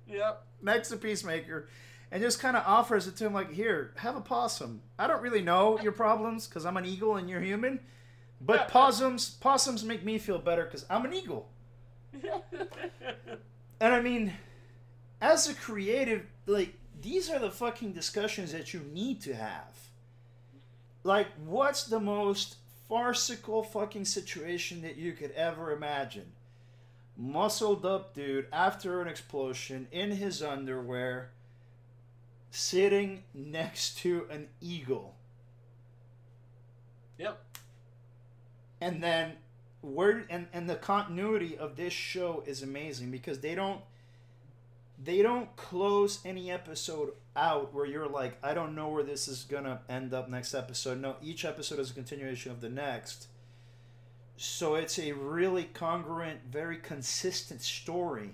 [0.07, 0.43] Yep.
[0.61, 1.67] next to Peacemaker
[2.11, 4.81] and just kind of offers it to him like, here, have a possum.
[4.99, 7.79] I don't really know your problems because I'm an eagle and you're human,
[8.41, 11.49] but possums possums make me feel better because I'm an eagle.
[13.79, 14.31] And I mean,
[15.21, 19.75] as a creative, like these are the fucking discussions that you need to have.
[21.03, 22.57] Like, what's the most
[22.91, 26.33] farcical fucking situation that you could ever imagine?
[27.15, 31.31] Muscled up dude after an explosion in his underwear,
[32.49, 35.15] sitting next to an eagle.
[37.17, 37.41] yep.
[38.81, 39.37] and then
[39.79, 43.79] where and, and the continuity of this show is amazing because they don't
[45.01, 49.43] they don't close any episode out where you're like, I don't know where this is
[49.43, 50.99] gonna end up next episode.
[50.99, 53.27] No, each episode is a continuation of the next.
[54.37, 58.31] So it's a really congruent, very consistent story.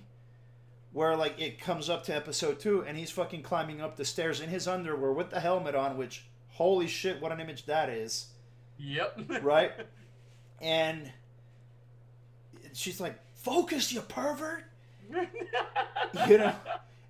[0.94, 4.40] Where like it comes up to episode two and he's fucking climbing up the stairs
[4.40, 8.28] in his underwear with the helmet on, which holy shit, what an image that is.
[8.80, 9.44] Yep.
[9.44, 9.72] Right?
[10.62, 11.12] and
[12.74, 14.64] she's like, Focus, you pervert!
[16.28, 16.56] you know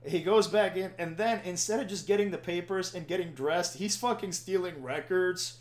[0.10, 3.78] he goes back in and then instead of just getting the papers and getting dressed
[3.78, 5.58] he's fucking stealing records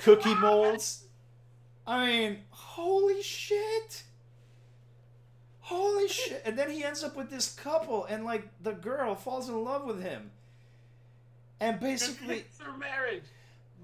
[0.00, 1.04] cookie molds.
[1.86, 4.04] I mean holy shit.
[5.60, 6.42] Holy shit.
[6.44, 9.84] And then he ends up with this couple and like the girl falls in love
[9.84, 10.30] with him.
[11.60, 13.24] And basically through marriage.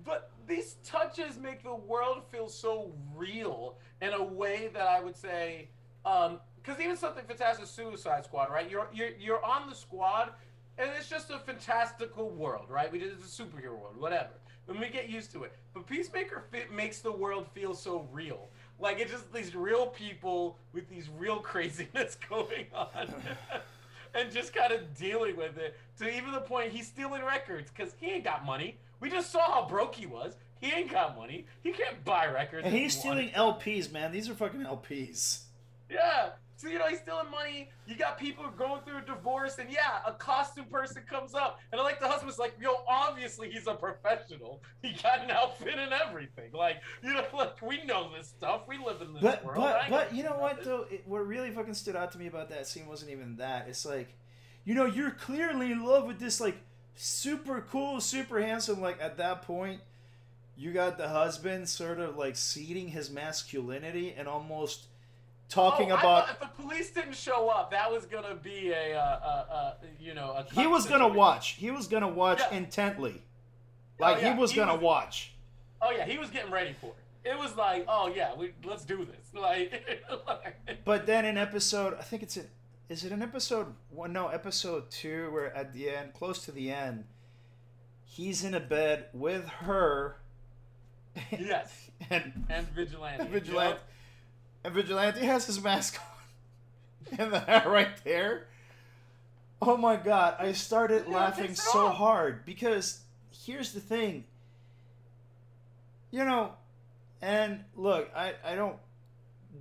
[0.04, 5.16] But these touches make the world feel so real in a way that I would
[5.16, 5.68] say,
[6.04, 8.68] um, because even something fantastic, Suicide Squad, right?
[8.68, 10.30] You're you're you're on the squad,
[10.78, 12.90] and it's just a fantastical world, right?
[12.90, 14.30] We did it's a superhero world, whatever.
[14.68, 15.52] And we get used to it.
[15.74, 18.48] But Peacemaker fit, makes the world feel so real.
[18.80, 22.88] Like it's just these real people with these real craziness going on.
[24.14, 27.94] and just kind of dealing with it to even the point he's stealing records because
[28.00, 28.76] he ain't got money.
[28.98, 30.34] We just saw how broke he was.
[30.58, 31.46] He ain't got money.
[31.62, 32.64] He can't buy records.
[32.66, 35.42] and he's he stealing lps man these are fucking lps
[35.90, 36.30] Yeah.
[36.56, 37.68] So you know he's stealing money.
[37.86, 41.80] You got people going through a divorce, and yeah, a costume person comes up, and
[41.80, 44.62] I like the husband's like, yo, obviously he's a professional.
[44.82, 46.52] He got an outfit and everything.
[46.52, 48.62] Like you know, like we know this stuff.
[48.66, 49.58] We live in this but world.
[49.58, 52.48] But but you know what though it, what really fucking stood out to me about
[52.50, 54.14] that scene wasn't even that it's like
[54.64, 56.56] you know you're clearly in love with this like
[56.94, 59.80] super cool super handsome like at that point
[60.56, 64.86] you got the husband sort of like ceding his masculinity and almost
[65.48, 69.00] talking Oh, about if the police didn't show up, that was gonna be a, uh,
[69.00, 70.44] uh, uh, you know, a.
[70.54, 72.56] he was gonna watch he was gonna watch Yeah.
[72.58, 73.22] intently
[73.98, 75.32] Oh, like yeah, he was he gonna was- watch
[75.80, 77.28] Oh yeah, he was getting ready for it.
[77.30, 79.26] It was like, oh yeah, we let's do this.
[79.34, 79.84] Like,
[80.84, 82.46] But then in episode, I think it's in,
[82.88, 84.12] is it an episode one?
[84.12, 87.04] No, episode two, where at the end, close to the end,
[88.04, 90.16] he's in a bed with her.
[91.30, 93.26] yes, And and vigilante.
[93.26, 93.80] Vigilante,
[94.66, 95.98] and Vigilante has his mask
[97.12, 98.48] on, and that right there.
[99.62, 100.34] Oh my god!
[100.40, 103.00] I started laughing so hard because
[103.44, 104.24] here's the thing.
[106.10, 106.52] You know,
[107.22, 108.76] and look, I I don't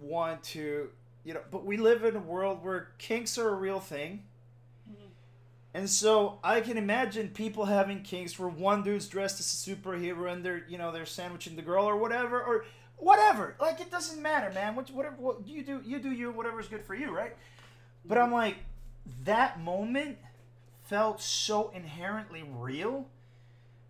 [0.01, 0.89] want to,
[1.23, 4.23] you know, but we live in a world where kinks are a real thing.
[4.89, 5.09] Mhm.
[5.75, 10.31] And so I can imagine people having kinks where one dude's dressed as a superhero
[10.31, 12.65] and they're, you know, they're sandwiching the girl or whatever, or
[12.97, 13.55] whatever.
[13.59, 14.75] Like it doesn't matter, man.
[14.75, 16.31] What, whatever, what you do, you do you.
[16.31, 17.35] Whatever's good for you, right?
[18.05, 18.57] But I'm like,
[19.23, 20.17] that moment
[20.85, 23.07] felt so inherently real.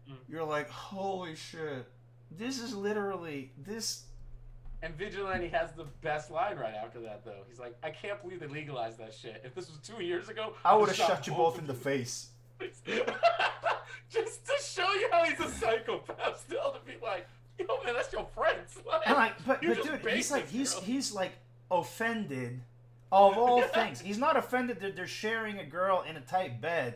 [0.10, 0.16] Mm.
[0.30, 1.88] You're like, holy shit,
[2.32, 4.04] this is literally this.
[4.82, 7.42] And Vigilante has the best line right after that, though.
[7.48, 9.42] He's like, I can't believe they legalized that shit.
[9.44, 12.28] If this was two years ago, I I'd have shot you both in the face.
[14.10, 17.28] Just to show you how he's a psychopath, still to be like,
[17.60, 18.58] yo, man, that's your friend.
[18.86, 20.84] Like, And like, but, but dude, he's like he's girl.
[20.84, 21.32] he's like
[21.72, 22.62] offended
[23.12, 23.68] of all Yeah.
[23.86, 24.00] things.
[24.02, 26.96] He's not offended that they're sharing a girl in a tight bed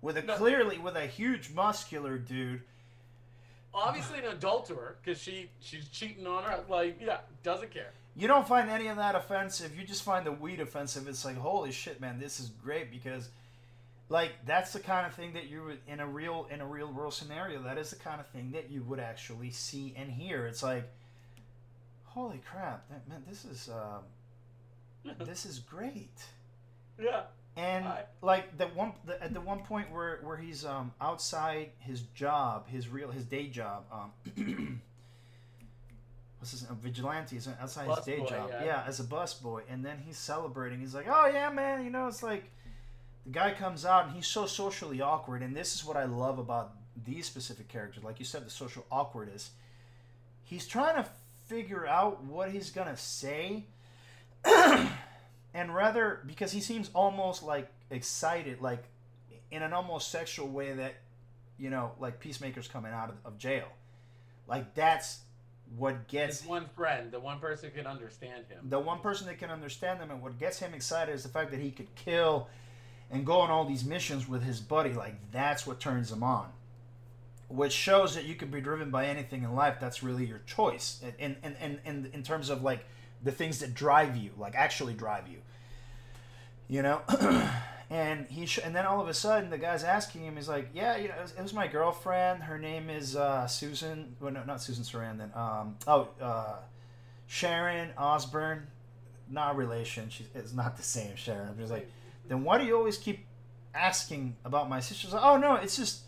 [0.00, 0.36] with a No.
[0.36, 2.62] clearly with a huge muscular dude.
[3.74, 6.60] obviously an adulterer because she she's cheating on her.
[6.68, 7.92] Like, yeah, doesn't care.
[8.14, 9.74] You don't find any of that offensive.
[9.78, 11.08] You just find the weed offensive.
[11.08, 13.28] It's like holy shit, man, this is great because.
[14.12, 16.92] Like that's the kind of thing that you would in a real in a real
[16.92, 17.62] world scenario.
[17.62, 20.46] That is the kind of thing that you would actually see and hear.
[20.46, 20.84] It's like,
[22.04, 26.10] holy crap, that, man, this is um, this is great.
[27.00, 27.22] Yeah.
[27.56, 31.70] And I- like the one the, at the one point where where he's um outside
[31.78, 34.12] his job, his real his day job, um
[36.38, 36.78] what's his name?
[36.82, 38.50] vigilante, he's outside his day Busboy, job.
[38.52, 38.64] yeah.
[38.64, 38.84] Yeah.
[38.86, 40.80] as a busboy, and then he's celebrating.
[40.80, 42.50] He's like, "Oh yeah, man, you know, it's like
[43.24, 46.38] the guy comes out and he's so socially awkward, and this is what I love
[46.38, 46.72] about
[47.04, 48.04] these specific characters.
[48.04, 49.50] Like you said, the social awkwardness.
[50.44, 51.08] He's trying to
[51.46, 53.64] figure out what he's gonna say
[54.44, 58.84] and rather because he seems almost like excited like
[59.50, 60.94] in an almost sexual way that
[61.58, 63.66] you know like peacemakers coming out of, of jail
[64.48, 65.20] like that's
[65.76, 68.68] what gets His one friend, the one person who can understand him.
[68.68, 71.50] the one person that can understand them and what gets him excited is the fact
[71.50, 72.48] that he could kill
[73.12, 76.48] and go on all these missions with his buddy like that's what turns him on
[77.48, 81.00] which shows that you can be driven by anything in life that's really your choice
[81.18, 82.84] in in, in, in, in terms of like
[83.22, 85.38] the things that drive you like actually drive you
[86.68, 87.00] you know
[87.92, 90.36] And he sh- and then all of a sudden the guy's asking him.
[90.36, 92.42] He's like, "Yeah, you know, it was, it was my girlfriend.
[92.42, 94.16] Her name is uh, Susan.
[94.18, 95.36] Well, no, not Susan Sarandon.
[95.36, 96.56] Um, oh, uh,
[97.26, 98.66] Sharon Osbourne.
[99.28, 100.08] Not relation.
[100.08, 101.50] She's it's not the same Sharon.
[101.50, 101.86] I'm just like,
[102.28, 103.26] then why do you always keep
[103.74, 105.08] asking about my sister?
[105.08, 106.02] Like, oh no, it's just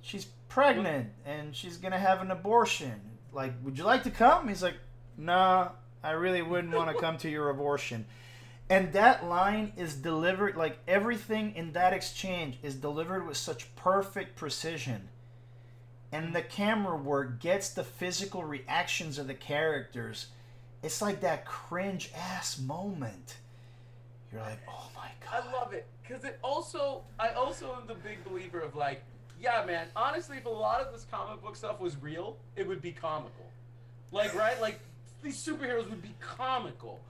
[0.00, 3.00] she's pregnant and she's gonna have an abortion.
[3.32, 4.48] Like, would you like to come?
[4.48, 4.76] He's like,
[5.16, 5.70] nah,
[6.02, 8.06] I really wouldn't want to come to your abortion.
[8.70, 14.36] And that line is delivered like everything in that exchange is delivered with such perfect
[14.36, 15.08] precision.
[16.12, 20.28] And the camera work gets the physical reactions of the characters.
[20.82, 23.36] It's like that cringe ass moment.
[24.34, 25.44] You're like, oh my god.
[25.44, 29.02] I love it because it also I also am the big believer of like,
[29.40, 29.86] yeah, man.
[29.94, 33.46] Honestly, if a lot of this comic book stuff was real, it would be comical.
[34.10, 34.60] Like, right?
[34.60, 34.80] Like
[35.22, 37.00] these superheroes would be comical.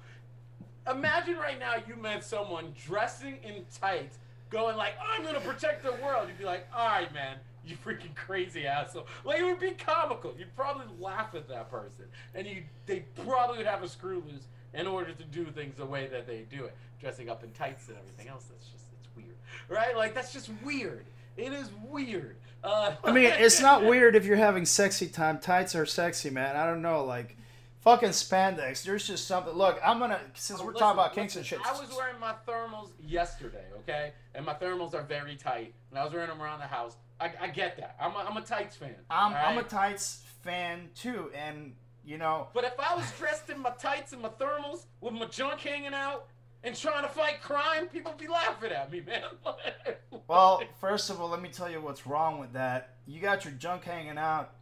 [0.90, 4.18] Imagine right now you met someone dressing in tights,
[4.50, 8.14] going like, "I'm gonna protect the world." You'd be like, "All right, man." You freaking
[8.14, 9.06] crazy asshole!
[9.24, 10.34] Like it would be comical.
[10.38, 12.04] You'd probably laugh at that person,
[12.34, 15.86] and you they probably would have a screw loose in order to do things the
[15.86, 18.44] way that they do it, dressing up in tights and everything else.
[18.44, 19.36] That's just it's weird,
[19.68, 19.96] right?
[19.96, 21.06] Like that's just weird.
[21.36, 22.36] It is weird.
[22.62, 25.38] Uh, I mean, it's not weird if you're having sexy time.
[25.38, 26.56] Tights are sexy, man.
[26.56, 27.36] I don't know, like
[27.80, 28.82] fucking spandex.
[28.82, 29.52] There's just something.
[29.52, 31.74] Look, I'm gonna since we're Listen, talking about kinks listen, and shit.
[31.74, 36.04] I was wearing my thermals yesterday, okay, and my thermals are very tight, and I
[36.04, 36.96] was wearing them around the house.
[37.20, 37.96] I, I get that.
[38.00, 38.96] I'm a, I'm a tights fan.
[39.08, 43.48] I'm all I'm a tights fan too, and you know, But if I was dressed
[43.50, 46.26] in my tights and my thermals with my junk hanging out
[46.62, 49.22] and trying to fight crime, people would be laughing at me, man.
[50.28, 52.94] well, first of all, let me tell you what's wrong with that.
[53.06, 54.52] You got your junk hanging out.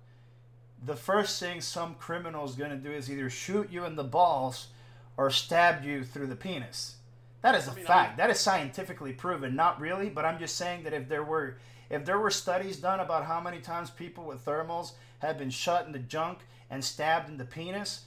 [0.84, 4.68] The first thing some criminal's gonna do is either shoot you in the balls
[5.16, 6.96] or stab you through the penis.
[7.42, 8.12] That is a I mean, fact.
[8.14, 9.54] I- that is scientifically proven.
[9.54, 11.58] Not really, but I'm just saying that if there were
[11.90, 15.84] if there were studies done about how many times people with thermals have been shot
[15.86, 16.38] in the junk
[16.72, 18.06] and stabbed in the penis,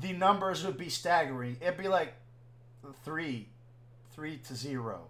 [0.00, 1.56] the numbers would be staggering.
[1.60, 2.14] It'd be like
[3.04, 3.48] three,
[4.12, 5.08] three to zero.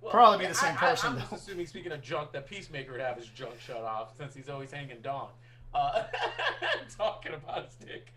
[0.00, 2.48] Well, Probably be the same I, person, I, am just assuming, speaking of junk, that
[2.48, 5.28] Peacemaker would have his junk shut off since he's always hanging dong.
[5.72, 6.02] Uh,
[6.98, 8.12] talking about his dick.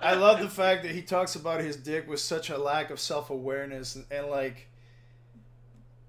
[0.00, 2.98] I love the fact that he talks about his dick with such a lack of
[2.98, 4.68] self awareness and, and like.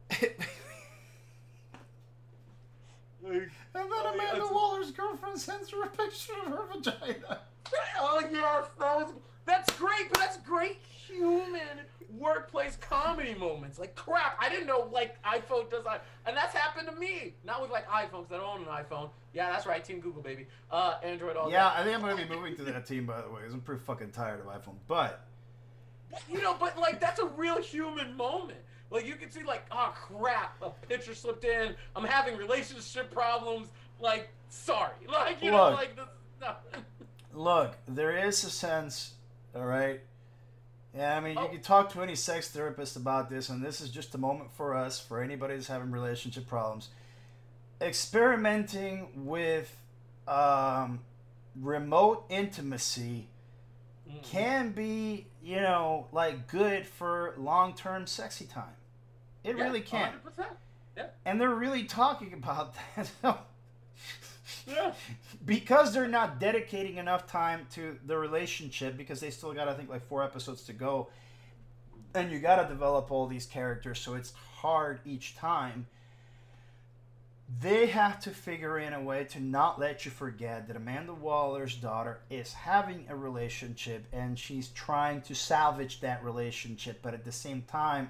[3.33, 7.39] And then I Amanda Waller's girlfriend sends her a picture of her vagina.
[7.99, 9.13] Oh yes, that was
[9.45, 11.79] that's great, but that's great human
[12.17, 13.79] workplace comedy moments.
[13.79, 17.33] Like crap, I didn't know like iPhone does that, and that's happened to me.
[17.45, 19.09] Not with like iPhones, I don't own an iPhone.
[19.33, 20.47] Yeah, that's right, Team Google baby.
[20.69, 21.79] Uh, Android all Yeah, that.
[21.79, 23.41] I think I'm gonna be moving to that team by the way.
[23.43, 24.75] 'cause I'm pretty fucking tired of iPhone.
[24.87, 25.25] But
[26.29, 28.59] You know, but like that's a real human moment.
[28.91, 31.73] Like you can see, like, oh crap, a picture slipped in.
[31.95, 33.69] I'm having relationship problems.
[33.99, 36.05] Like, sorry, like you know, like this.
[36.41, 36.55] No.
[37.33, 39.13] look, there is a sense,
[39.55, 40.01] all right.
[40.93, 41.47] Yeah, I mean, you Oh.
[41.47, 44.75] can talk to any sex therapist about this, and this is just a moment for
[44.75, 46.89] us, for anybody that's having relationship problems.
[47.79, 49.75] Experimenting with
[50.27, 50.99] um,
[51.55, 53.27] remote intimacy
[54.09, 54.23] Mm.
[54.23, 58.75] can be, you know, like good for long term sexy time.
[59.43, 60.13] It Yeah, really can.
[60.37, 60.45] 100%.
[61.25, 62.75] And they're really talking about
[63.23, 63.45] that.
[64.67, 64.93] Yeah.
[65.45, 69.89] because they're not dedicating enough time to the relationship because they still got I think
[69.89, 71.07] like four episodes to go
[72.13, 75.87] and you got to develop all these characters so it's hard each time
[77.59, 81.75] they have to figure in a way to not let you forget that Amanda Waller's
[81.75, 87.31] daughter is having a relationship and she's trying to salvage that relationship but at the
[87.31, 88.09] same time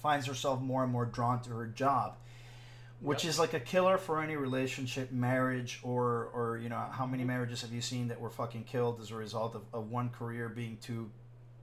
[0.00, 2.16] finds herself more and more drawn to her job
[3.00, 3.30] which Yep.
[3.30, 7.62] is like a killer for any relationship, marriage, or or you know how many marriages
[7.62, 10.78] have you seen that were fucking killed as a result of, of one career being
[10.78, 11.08] too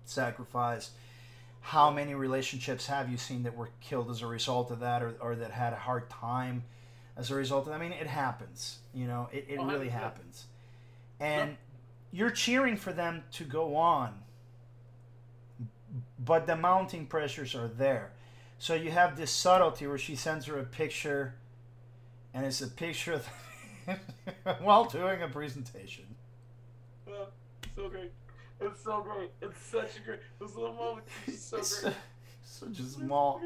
[0.05, 0.91] sacrificed?
[1.59, 5.13] How many relationships have you seen that were killed as a result of that, or,
[5.19, 6.63] or that had a hard time
[7.17, 7.73] as a result of?
[7.73, 7.75] That?
[7.75, 8.77] I mean, it happens.
[8.93, 9.91] You know, it, it Oh, really 100%.
[9.91, 10.45] happens,
[11.19, 11.57] and
[12.13, 14.13] you're cheering for them to go on,
[16.17, 18.11] but the mounting pressures are there.
[18.58, 21.36] So you have this subtlety where she sends her a picture,
[22.34, 23.28] and it's a picture of
[24.62, 26.06] while doing a presentation.
[27.08, 27.26] Uh,
[27.76, 28.12] so great.
[28.62, 29.32] It's so great.
[29.41, 30.20] It's such a great.
[30.39, 31.93] Those little moments are just so It's great.
[32.43, 33.41] such a small,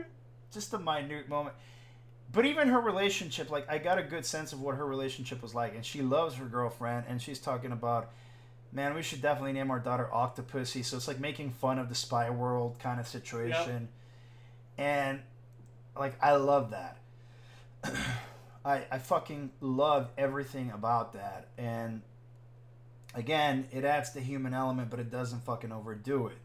[0.53, 1.55] just a minute moment.
[2.31, 5.55] But even her relationship, like I got a good sense of what her relationship was
[5.55, 8.11] like, and she loves her girlfriend, and she's talking about,
[8.71, 10.85] man, we should definitely name our daughter Octopussy.
[10.85, 13.89] So it's like making fun of the spy world kind of situation.
[14.79, 15.19] And
[15.95, 16.97] like I love that.
[18.65, 22.01] I I fucking love everything about that, and
[23.13, 26.37] again, it adds the human element, but it doesn't fucking overdo it.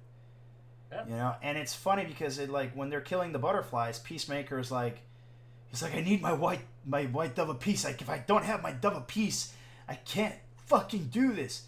[0.92, 1.04] Yeah.
[1.06, 4.70] You know, and it's funny because it like when they're killing the butterflies, Peacemaker is
[4.70, 4.98] like,
[5.66, 7.84] he's like, I need my white my white dove peace.
[7.84, 9.54] Like if I don't have my dove peace,
[9.88, 10.34] I can't
[10.66, 11.62] fucking do this.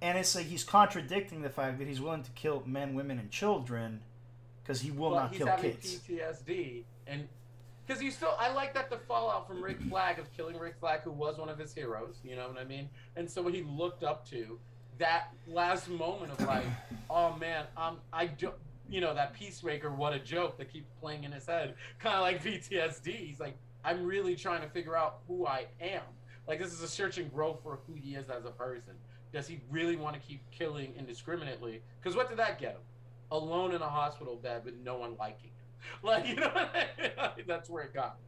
[0.00, 3.30] And it's like he's contradicting the fact that he's willing to kill men, women, and
[3.30, 4.02] children
[4.66, 6.00] because he will Well, not he's kill having kids.
[6.08, 7.28] PTSD, and
[7.86, 11.02] because you still, I like that the fallout from Rick Flag of killing Rick Flag,
[11.02, 12.16] who was one of his heroes.
[12.24, 12.88] You know what I mean?
[13.14, 14.58] And so he looked up to
[14.98, 16.64] that last moment of like,
[17.10, 18.50] oh man, um, I do,
[18.90, 22.22] you know, that peacemaker, what a joke that keeps playing in his head, kind of
[22.22, 23.14] like PTSD.
[23.14, 26.02] He's like, I'm really trying to figure out who I am.
[26.48, 28.94] Like this is a search and grow for who he is as a person.
[29.32, 31.82] Does he really want to keep killing indiscriminately?
[32.02, 32.80] Because what did that get him?
[33.30, 35.52] Alone in a hospital bed with no one liking him.
[36.02, 37.44] Like you know, what I mean?
[37.46, 38.16] that's where it got.
[38.16, 38.20] him.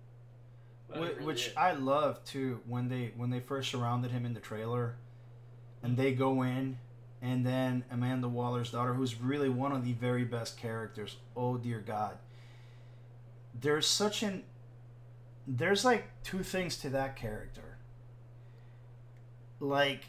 [0.88, 1.53] That Wh- really which.
[1.57, 4.94] I love too when they when they first surrounded him in the trailer,
[5.82, 6.78] and they go in,
[7.20, 11.16] and then Amanda Waller's daughter, who's really one of the very best characters.
[11.36, 12.18] Oh dear God.
[13.61, 14.44] There's such an
[15.49, 17.78] there's like two things to that character.
[19.61, 20.07] Like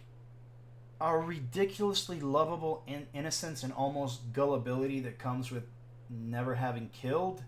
[1.01, 5.63] a ridiculously lovable in- innocence and almost gullibility that comes with
[6.09, 7.43] never having killed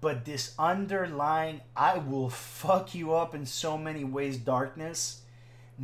[0.00, 5.22] but this underlying I will fuck you up in so many ways darkness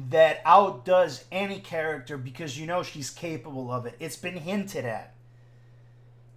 [0.08, 3.94] that outdoes any character because you know she's capable of it.
[4.00, 5.14] It's been hinted at.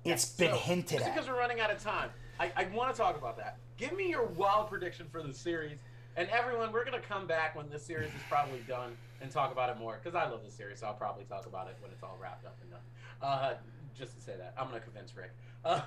[0.04, 1.14] It's been So, hinted just at.
[1.16, 3.58] because we're running out of time, I, I want to talk about that.
[3.78, 5.78] Give me your wild prediction for the series.
[6.16, 9.52] And everyone, we're going to come back when this series is probably done and talk
[9.52, 10.00] about it more.
[10.02, 12.46] Because I love the series, so I'll probably talk about it when it's all wrapped
[12.46, 12.80] up and done.
[13.22, 13.54] Uh,
[13.98, 14.54] just to say that.
[14.58, 15.32] I'm going to convince Rick.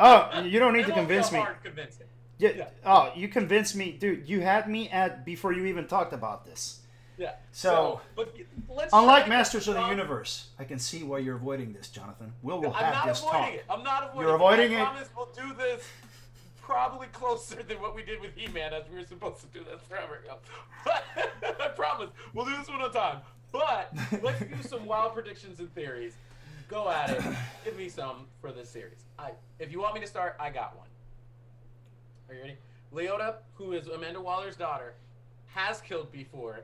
[0.00, 1.38] Oh, you don't need to won't be a convince me.
[1.40, 2.06] hard convincing.
[2.38, 2.68] Yeah, yeah.
[2.84, 4.28] Oh, you convinced me, dude.
[4.28, 6.80] You had me at before you even talked about this.
[7.16, 7.32] Yeah.
[7.50, 8.32] So, but
[8.68, 12.32] let's unlike Masters of the um, Universe, I can see why you're avoiding this, Jonathan.
[12.42, 13.54] We will will I'm have not this avoiding talk.
[13.54, 13.64] it.
[13.68, 14.26] I'm not avoiding it.
[14.26, 14.84] You're avoiding I it?
[14.84, 15.88] promise we'll do this
[16.68, 19.80] probably closer than what we did with He-Man, as we were supposed to do this
[19.88, 20.36] forever ago.
[20.84, 21.02] But
[21.60, 23.20] I promise we'll do this one a time.
[23.50, 23.90] But
[24.22, 26.12] let's do some wild predictions and theories.
[26.68, 27.22] Go at it.
[27.64, 29.06] Give me some for this series.
[29.18, 30.88] I, if you want me to start, I got one.
[32.28, 32.56] Are you ready?
[32.94, 34.92] Leota, who is Amanda Waller's daughter,
[35.46, 36.60] has killed before,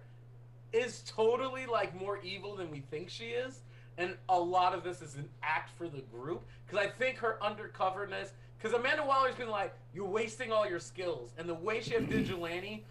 [0.75, 3.61] is totally like more evil than we think she is,
[3.97, 6.45] and a lot of this is an act for the group.
[6.67, 8.33] Because I think her undercoverness,
[8.65, 12.09] because Amanda Waller's been like, you're wasting all your skills, and the way she had
[12.09, 12.83] Vigilante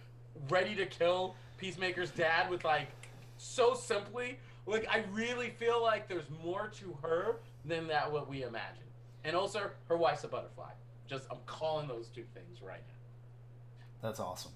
[0.48, 2.90] ready to kill Peacemaker's dad with like
[3.38, 8.44] so simply, like I really feel like there's more to her than that what we
[8.44, 8.84] imagine.
[9.24, 10.70] And also, her wife's a butterfly.
[11.08, 14.08] Just I'm calling those two things right now.
[14.08, 14.52] That's awesome.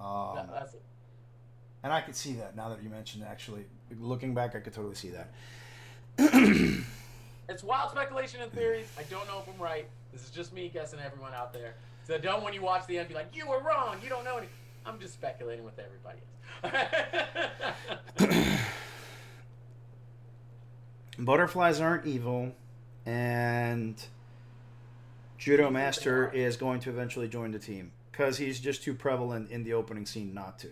[0.00, 0.82] Um, That- that's it.
[1.84, 3.64] And I could see that now that you mentioned actually.
[3.96, 5.30] Looking back, I could totally see that.
[7.48, 8.86] It's wild speculation and theories.
[8.98, 9.88] I don't know if I'm right.
[10.12, 11.74] This is just me guessing everyone out there.
[12.06, 13.96] So don't, when you watch the end, be like, you were wrong.
[14.02, 14.48] You don't know any.
[14.86, 16.18] I'm just speculating with everybody
[18.24, 18.34] else.
[21.18, 22.52] Butterflies aren't evil,
[23.04, 24.00] and
[25.36, 29.64] Judo Master is going to eventually join the team because he's just too prevalent in
[29.64, 30.68] the opening scene not to.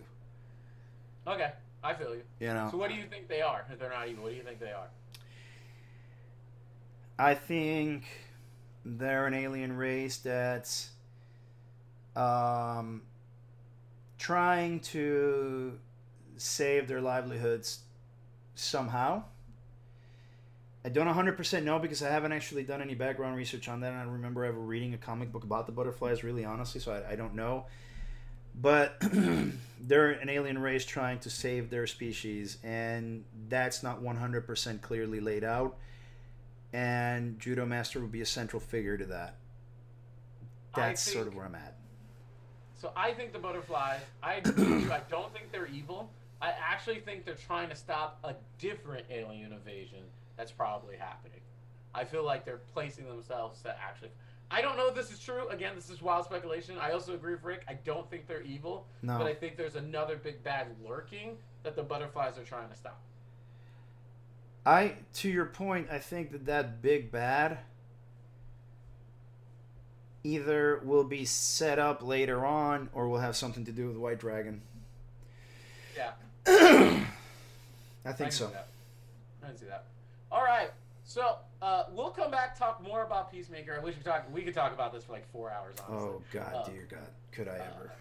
[1.26, 2.22] okay, I feel you.
[2.40, 3.64] You know, So what do you think they are?
[3.70, 4.88] If they're not evil, what do you think they are?
[7.18, 8.04] I think
[8.86, 10.90] they're an alien race that's
[12.14, 13.02] um,
[14.16, 15.78] trying to
[16.36, 17.80] save their livelihoods
[18.54, 19.24] somehow.
[20.84, 23.92] I don't 100% know because I haven't actually done any background research on that.
[23.92, 27.16] I remember ever reading a comic book about the butterflies, really honestly, so I, I
[27.16, 27.66] don't know.
[28.54, 29.02] But
[29.80, 35.42] they're an alien race trying to save their species, and that's not 100% clearly laid
[35.42, 35.76] out
[36.76, 39.36] and Judo Master would be a central figure to that.
[40.74, 41.74] That's sort of where I'm at.
[42.74, 44.00] So I think the butterflies.
[44.22, 44.92] I agree you.
[44.92, 46.10] I don't think they're evil.
[46.42, 50.00] I actually think they're trying to stop a different alien invasion
[50.36, 51.40] that's probably happening.
[51.94, 54.10] I feel like they're placing themselves to actually.
[54.50, 55.48] I don't know if this is true.
[55.48, 56.76] Again, this is wild speculation.
[56.78, 57.64] I also agree with Rick.
[57.66, 61.74] I don't think they're evil, No, but I think there's another big bad lurking that
[61.74, 63.00] the butterflies are trying to stop.
[64.66, 67.58] I to your point, I think that that big bad
[70.24, 74.18] either will be set up later on or will have something to do with White
[74.18, 74.60] Dragon.
[75.96, 76.10] Yeah.
[76.46, 77.06] I
[78.04, 78.52] I think can so.
[79.42, 79.84] I can see that.
[80.32, 80.70] All right.
[81.04, 83.78] So uh, we'll come back talk more about Peacemaker.
[83.80, 84.24] I wish we talk.
[84.32, 85.76] We could talk about this for like four hours.
[85.88, 86.08] Honestly.
[86.08, 87.92] Oh God, Uh, dear God, could I ever?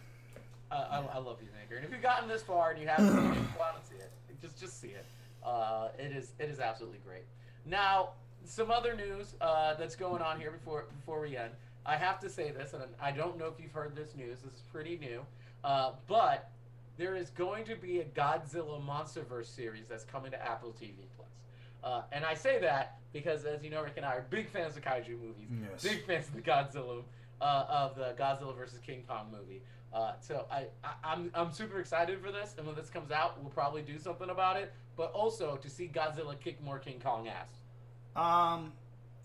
[0.71, 3.31] Uh, I, I love Peacemaker, and if you've gotten this far and you haven't seen
[3.43, 4.11] it, go out and see it.
[4.41, 5.05] Just just see it.
[5.45, 7.23] Uh, it is it is absolutely great.
[7.65, 8.09] Now,
[8.45, 11.51] some other news uh, that's going on here before before we end.
[11.85, 14.39] I have to say this, and I don't know if you've heard this news.
[14.43, 15.21] This is pretty new,
[15.63, 16.49] uh, but
[16.97, 21.27] there is going to be a Godzilla MonsterVerse series that's coming to Apple TV Plus.
[21.83, 24.75] Uh, and I say that because, as you know, Rick and I are big fans
[24.77, 25.83] of kaiju movies, Yes.
[25.83, 27.03] big fans of the Godzilla,
[27.41, 29.61] uh, of the Godzilla versus King Kong movie.
[29.95, 33.41] Uh, so I, I, I'm, I'm super excited for this, and when this comes out,
[33.41, 34.73] we'll probably do something about it.
[34.97, 37.47] But also to see Godzilla kick more King Kong ass.
[38.21, 38.73] Um,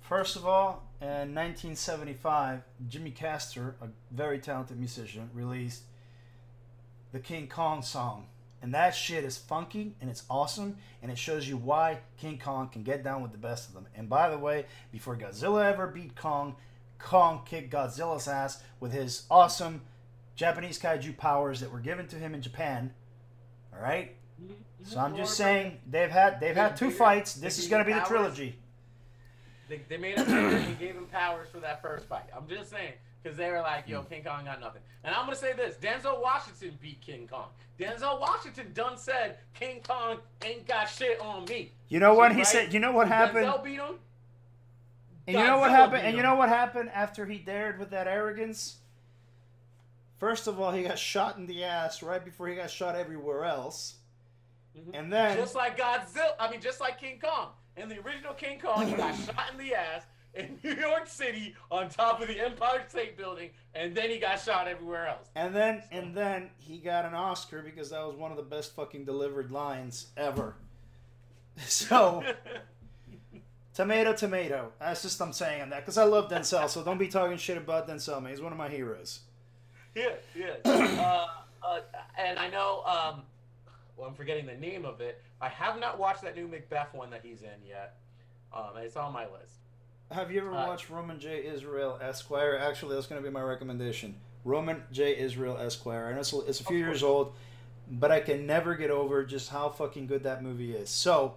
[0.00, 5.82] first of all, in 1975, Jimmy Castor, a very talented musician, released
[7.12, 8.26] the King Kong song.
[8.62, 12.68] And that shit is funky and it's awesome and it shows you why King Kong
[12.68, 13.86] can get down with the best of them.
[13.94, 16.56] And by the way, before Godzilla ever beat Kong,
[16.98, 19.80] Kong kicked Godzilla's ass with his awesome
[20.40, 22.94] Japanese kaiju powers that were given to him in Japan.
[23.74, 24.16] All right?
[24.42, 24.54] Mm-hmm.
[24.84, 27.34] So I'm just saying they've had they've had two fights.
[27.34, 28.56] This is going to be the trilogy.
[29.68, 32.24] They, they made bigger and gave him powers for that first fight.
[32.34, 32.94] I'm just saying.
[33.22, 34.08] Because they were like, yo, hmm.
[34.08, 34.80] King Kong got nothing.
[35.04, 37.48] And I'm going to say this Denzel Washington beat King Kong.
[37.78, 41.72] Denzel Washington done said, King Kong ain't got shit on me.
[41.90, 42.46] You know what he Right?
[42.46, 42.72] said?
[42.72, 43.46] You know what happened?
[43.46, 43.96] Denzel beat him.
[45.26, 46.06] And you know what happened?
[46.06, 48.79] And you know what happened after he dared with that arrogance?
[50.20, 53.44] First of all, he got shot in the ass right before he got shot everywhere
[53.44, 53.96] else.
[54.76, 54.90] Mhm.
[54.94, 57.48] And then Just like Godzilla, I mean, just like King Kong.
[57.76, 60.02] In the original King Kong, he got shot in the ass
[60.34, 64.38] in New York City on top of the Empire State Building, and then he got
[64.40, 65.28] shot everywhere else.
[65.34, 68.76] and then and then he got an Oscar because that was one of the best
[68.76, 70.54] fucking delivered lines ever.
[71.66, 72.22] So
[73.74, 74.72] tomato tomato.
[74.78, 76.68] That's just I'm saying on that because I love Denzel.
[76.68, 78.30] So don't be talking shit about Denzel, man.
[78.32, 79.20] He's one of my heroes.
[79.94, 80.54] Yeah, yeah.
[80.64, 81.26] uh,
[81.62, 81.80] uh,
[82.18, 83.22] and I know, um,
[83.96, 85.22] well, I'm forgetting the name of it.
[85.40, 87.96] I have not watched that new Macbeth one that he's in yet.
[88.52, 89.54] Um, it's on my list.
[90.10, 91.46] Have you ever Uh, watched Roman J.
[91.46, 92.58] Israel Esquire?
[92.60, 94.16] Actually, that's going to be my recommendation.
[94.44, 95.16] Roman J.
[95.18, 96.06] Israel Esquire.
[96.08, 97.34] I know it's a, it's a few years old,
[97.90, 100.90] but I can never get over just how fucking good that movie is.
[100.90, 101.34] So,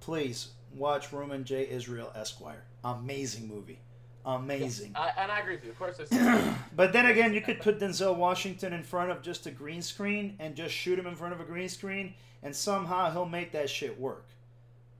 [0.00, 1.68] please watch Roman J.
[1.68, 2.64] Israel Esquire.
[2.82, 3.78] Amazing movie.
[4.26, 4.92] Amazing.
[4.94, 5.70] I, and I agree with you.
[5.70, 6.00] Of course,
[6.76, 10.36] But then again, you could put Denzel Washington in front of just a green screen
[10.38, 13.68] and just shoot him in front of a green screen, and somehow he'll make that
[13.68, 14.26] shit work.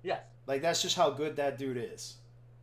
[0.03, 0.21] yes.
[0.47, 2.17] Like, that's just how good that dude is.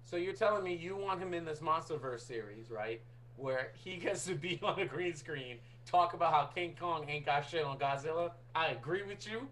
[0.06, 3.02] So you're telling me you want him in this MonsterVerse series, right?
[3.38, 5.58] Where he gets to be on a green screen,
[5.90, 8.32] talk about how King Kong ain't got shit on Godzilla.
[8.54, 9.48] I agree with you.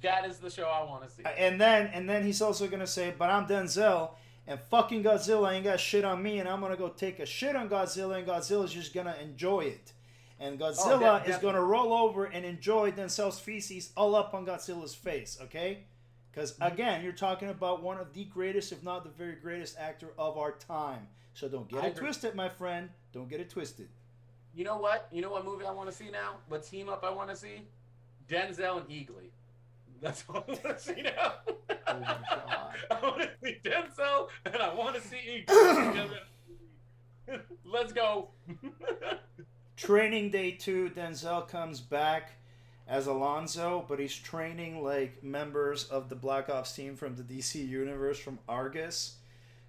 [0.00, 1.22] That is the show I want to see.
[1.36, 4.10] And then and then he's also gonna say, "But I'm Denzel,
[4.46, 7.56] and fucking Godzilla ain't got shit on me, and I'm gonna go take a shit
[7.56, 9.92] on Godzilla, and Godzilla's just gonna enjoy it,
[10.38, 14.46] and oh, Godzilla def- is gonna roll over and enjoy themselves feces all up on
[14.46, 15.84] Godzilla's face, okay?
[16.30, 16.72] Because mm-hmm.
[16.72, 20.36] again, you're talking about one of the greatest, if not the very greatest actor of
[20.36, 21.06] our time.
[21.32, 22.06] So don't get I it agree.
[22.06, 22.90] twisted, my friend.
[23.12, 23.88] Don't get it twisted.
[24.54, 25.08] You know what?
[25.10, 26.36] You know what movie I want to see now?
[26.48, 27.62] What team up I want to see?
[28.28, 29.30] Denzel and Eagly.
[30.04, 31.32] That's what I want to see now.
[31.86, 32.74] Oh my God.
[32.90, 36.20] I want to see Denzel and I want to see together.
[37.64, 38.28] Let's go.
[39.78, 42.32] Training day two, Denzel comes back
[42.86, 47.66] as Alonzo, but he's training like members of the Black Ops team from the DC
[47.66, 49.16] universe from Argus,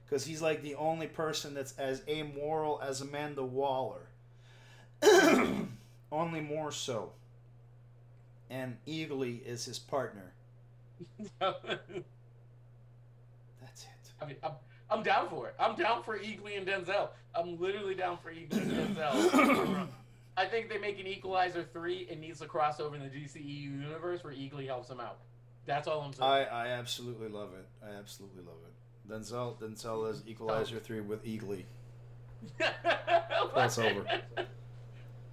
[0.03, 4.07] because he's like the only person that's as amoral as Amanda Waller.
[6.11, 7.11] Only more so.
[8.50, 10.34] And Eagly is his partner.
[11.39, 11.64] That's
[13.84, 14.12] it.
[14.22, 14.52] I mean, I'm,
[14.89, 15.56] I'm down for it.
[15.60, 17.10] I'm down for Eagly and Denzel.
[17.34, 19.88] I'm literally down for Eagly and Denzel.
[20.38, 23.82] I think they make an Equalizer 3 and needs to cross over in the DCEU
[23.82, 25.20] universe where Eagly helps him out.
[25.66, 26.30] That's all I'm saying.
[26.30, 27.66] I, I absolutely love it.
[27.84, 28.74] I absolutely love it.
[29.10, 30.84] Denzel Denzel is Equalizer oh.
[30.84, 31.64] three with Eagly.
[33.56, 34.06] That's over.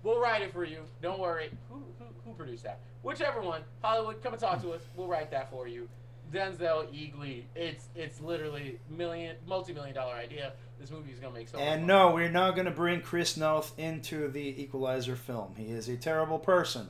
[0.03, 0.79] We'll write it for you.
[1.01, 1.51] Don't worry.
[1.71, 2.81] Who, who, who produced that?
[3.03, 3.63] Whichever one.
[3.83, 4.83] Hollywood, come and talk to us.
[4.97, 5.89] We'll write that for you.
[6.33, 7.43] Denzel Eagly.
[7.55, 10.53] It's it's literally million, multi-million dollar idea.
[10.81, 11.93] This movie is gonna make so much And money.
[12.11, 15.55] no, we're not going to bring Chris Noth into the Equalizer film.
[15.57, 16.89] He is a terrible person.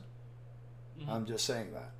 [1.00, 1.08] Mhm.
[1.08, 1.90] I'm just saying that.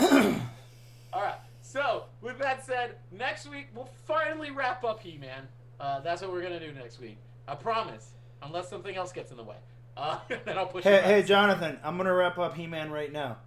[0.00, 0.38] Yeah.
[1.12, 1.38] All right.
[1.62, 5.48] So, with that said, next week we'll finally wrap up He-Man.
[5.78, 7.16] Uh, that's what we're gonna do next week.
[7.48, 8.10] I promise,
[8.42, 9.56] unless something else gets in the way.
[9.96, 10.84] Uh, then I'll push.
[10.84, 11.22] hey, hey.
[11.22, 13.38] Jonathan, I'm going to wrap up He-Man right now.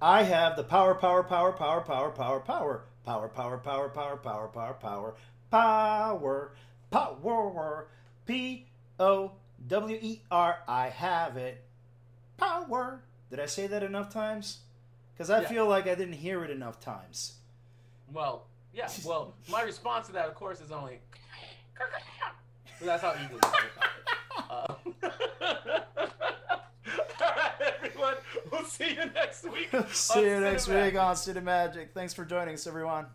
[0.00, 4.48] I have the power, power, power, power, power, power, power, power, power, power, power, power,
[4.48, 5.14] power, power,
[5.50, 6.50] power,
[6.90, 7.88] power, power,
[8.26, 8.66] P
[8.98, 9.32] O
[9.66, 10.58] W E R.
[10.68, 11.64] I have it.
[12.36, 13.02] Power.
[13.30, 14.58] Did I say that enough times?
[15.14, 17.34] Because I feel like I didn't hear it enough times.
[18.12, 18.88] Well, yeah.
[19.04, 20.98] Well, my response to that, of course, is only.
[22.84, 23.40] But that's how easily.
[24.50, 24.74] Uh,
[27.20, 28.14] all right, everyone.
[28.52, 29.70] We'll see you next week.
[29.92, 30.84] See you on next Cinemagic.
[30.84, 31.88] week on Cinemagic.
[31.94, 33.06] Thanks for joining us, everyone.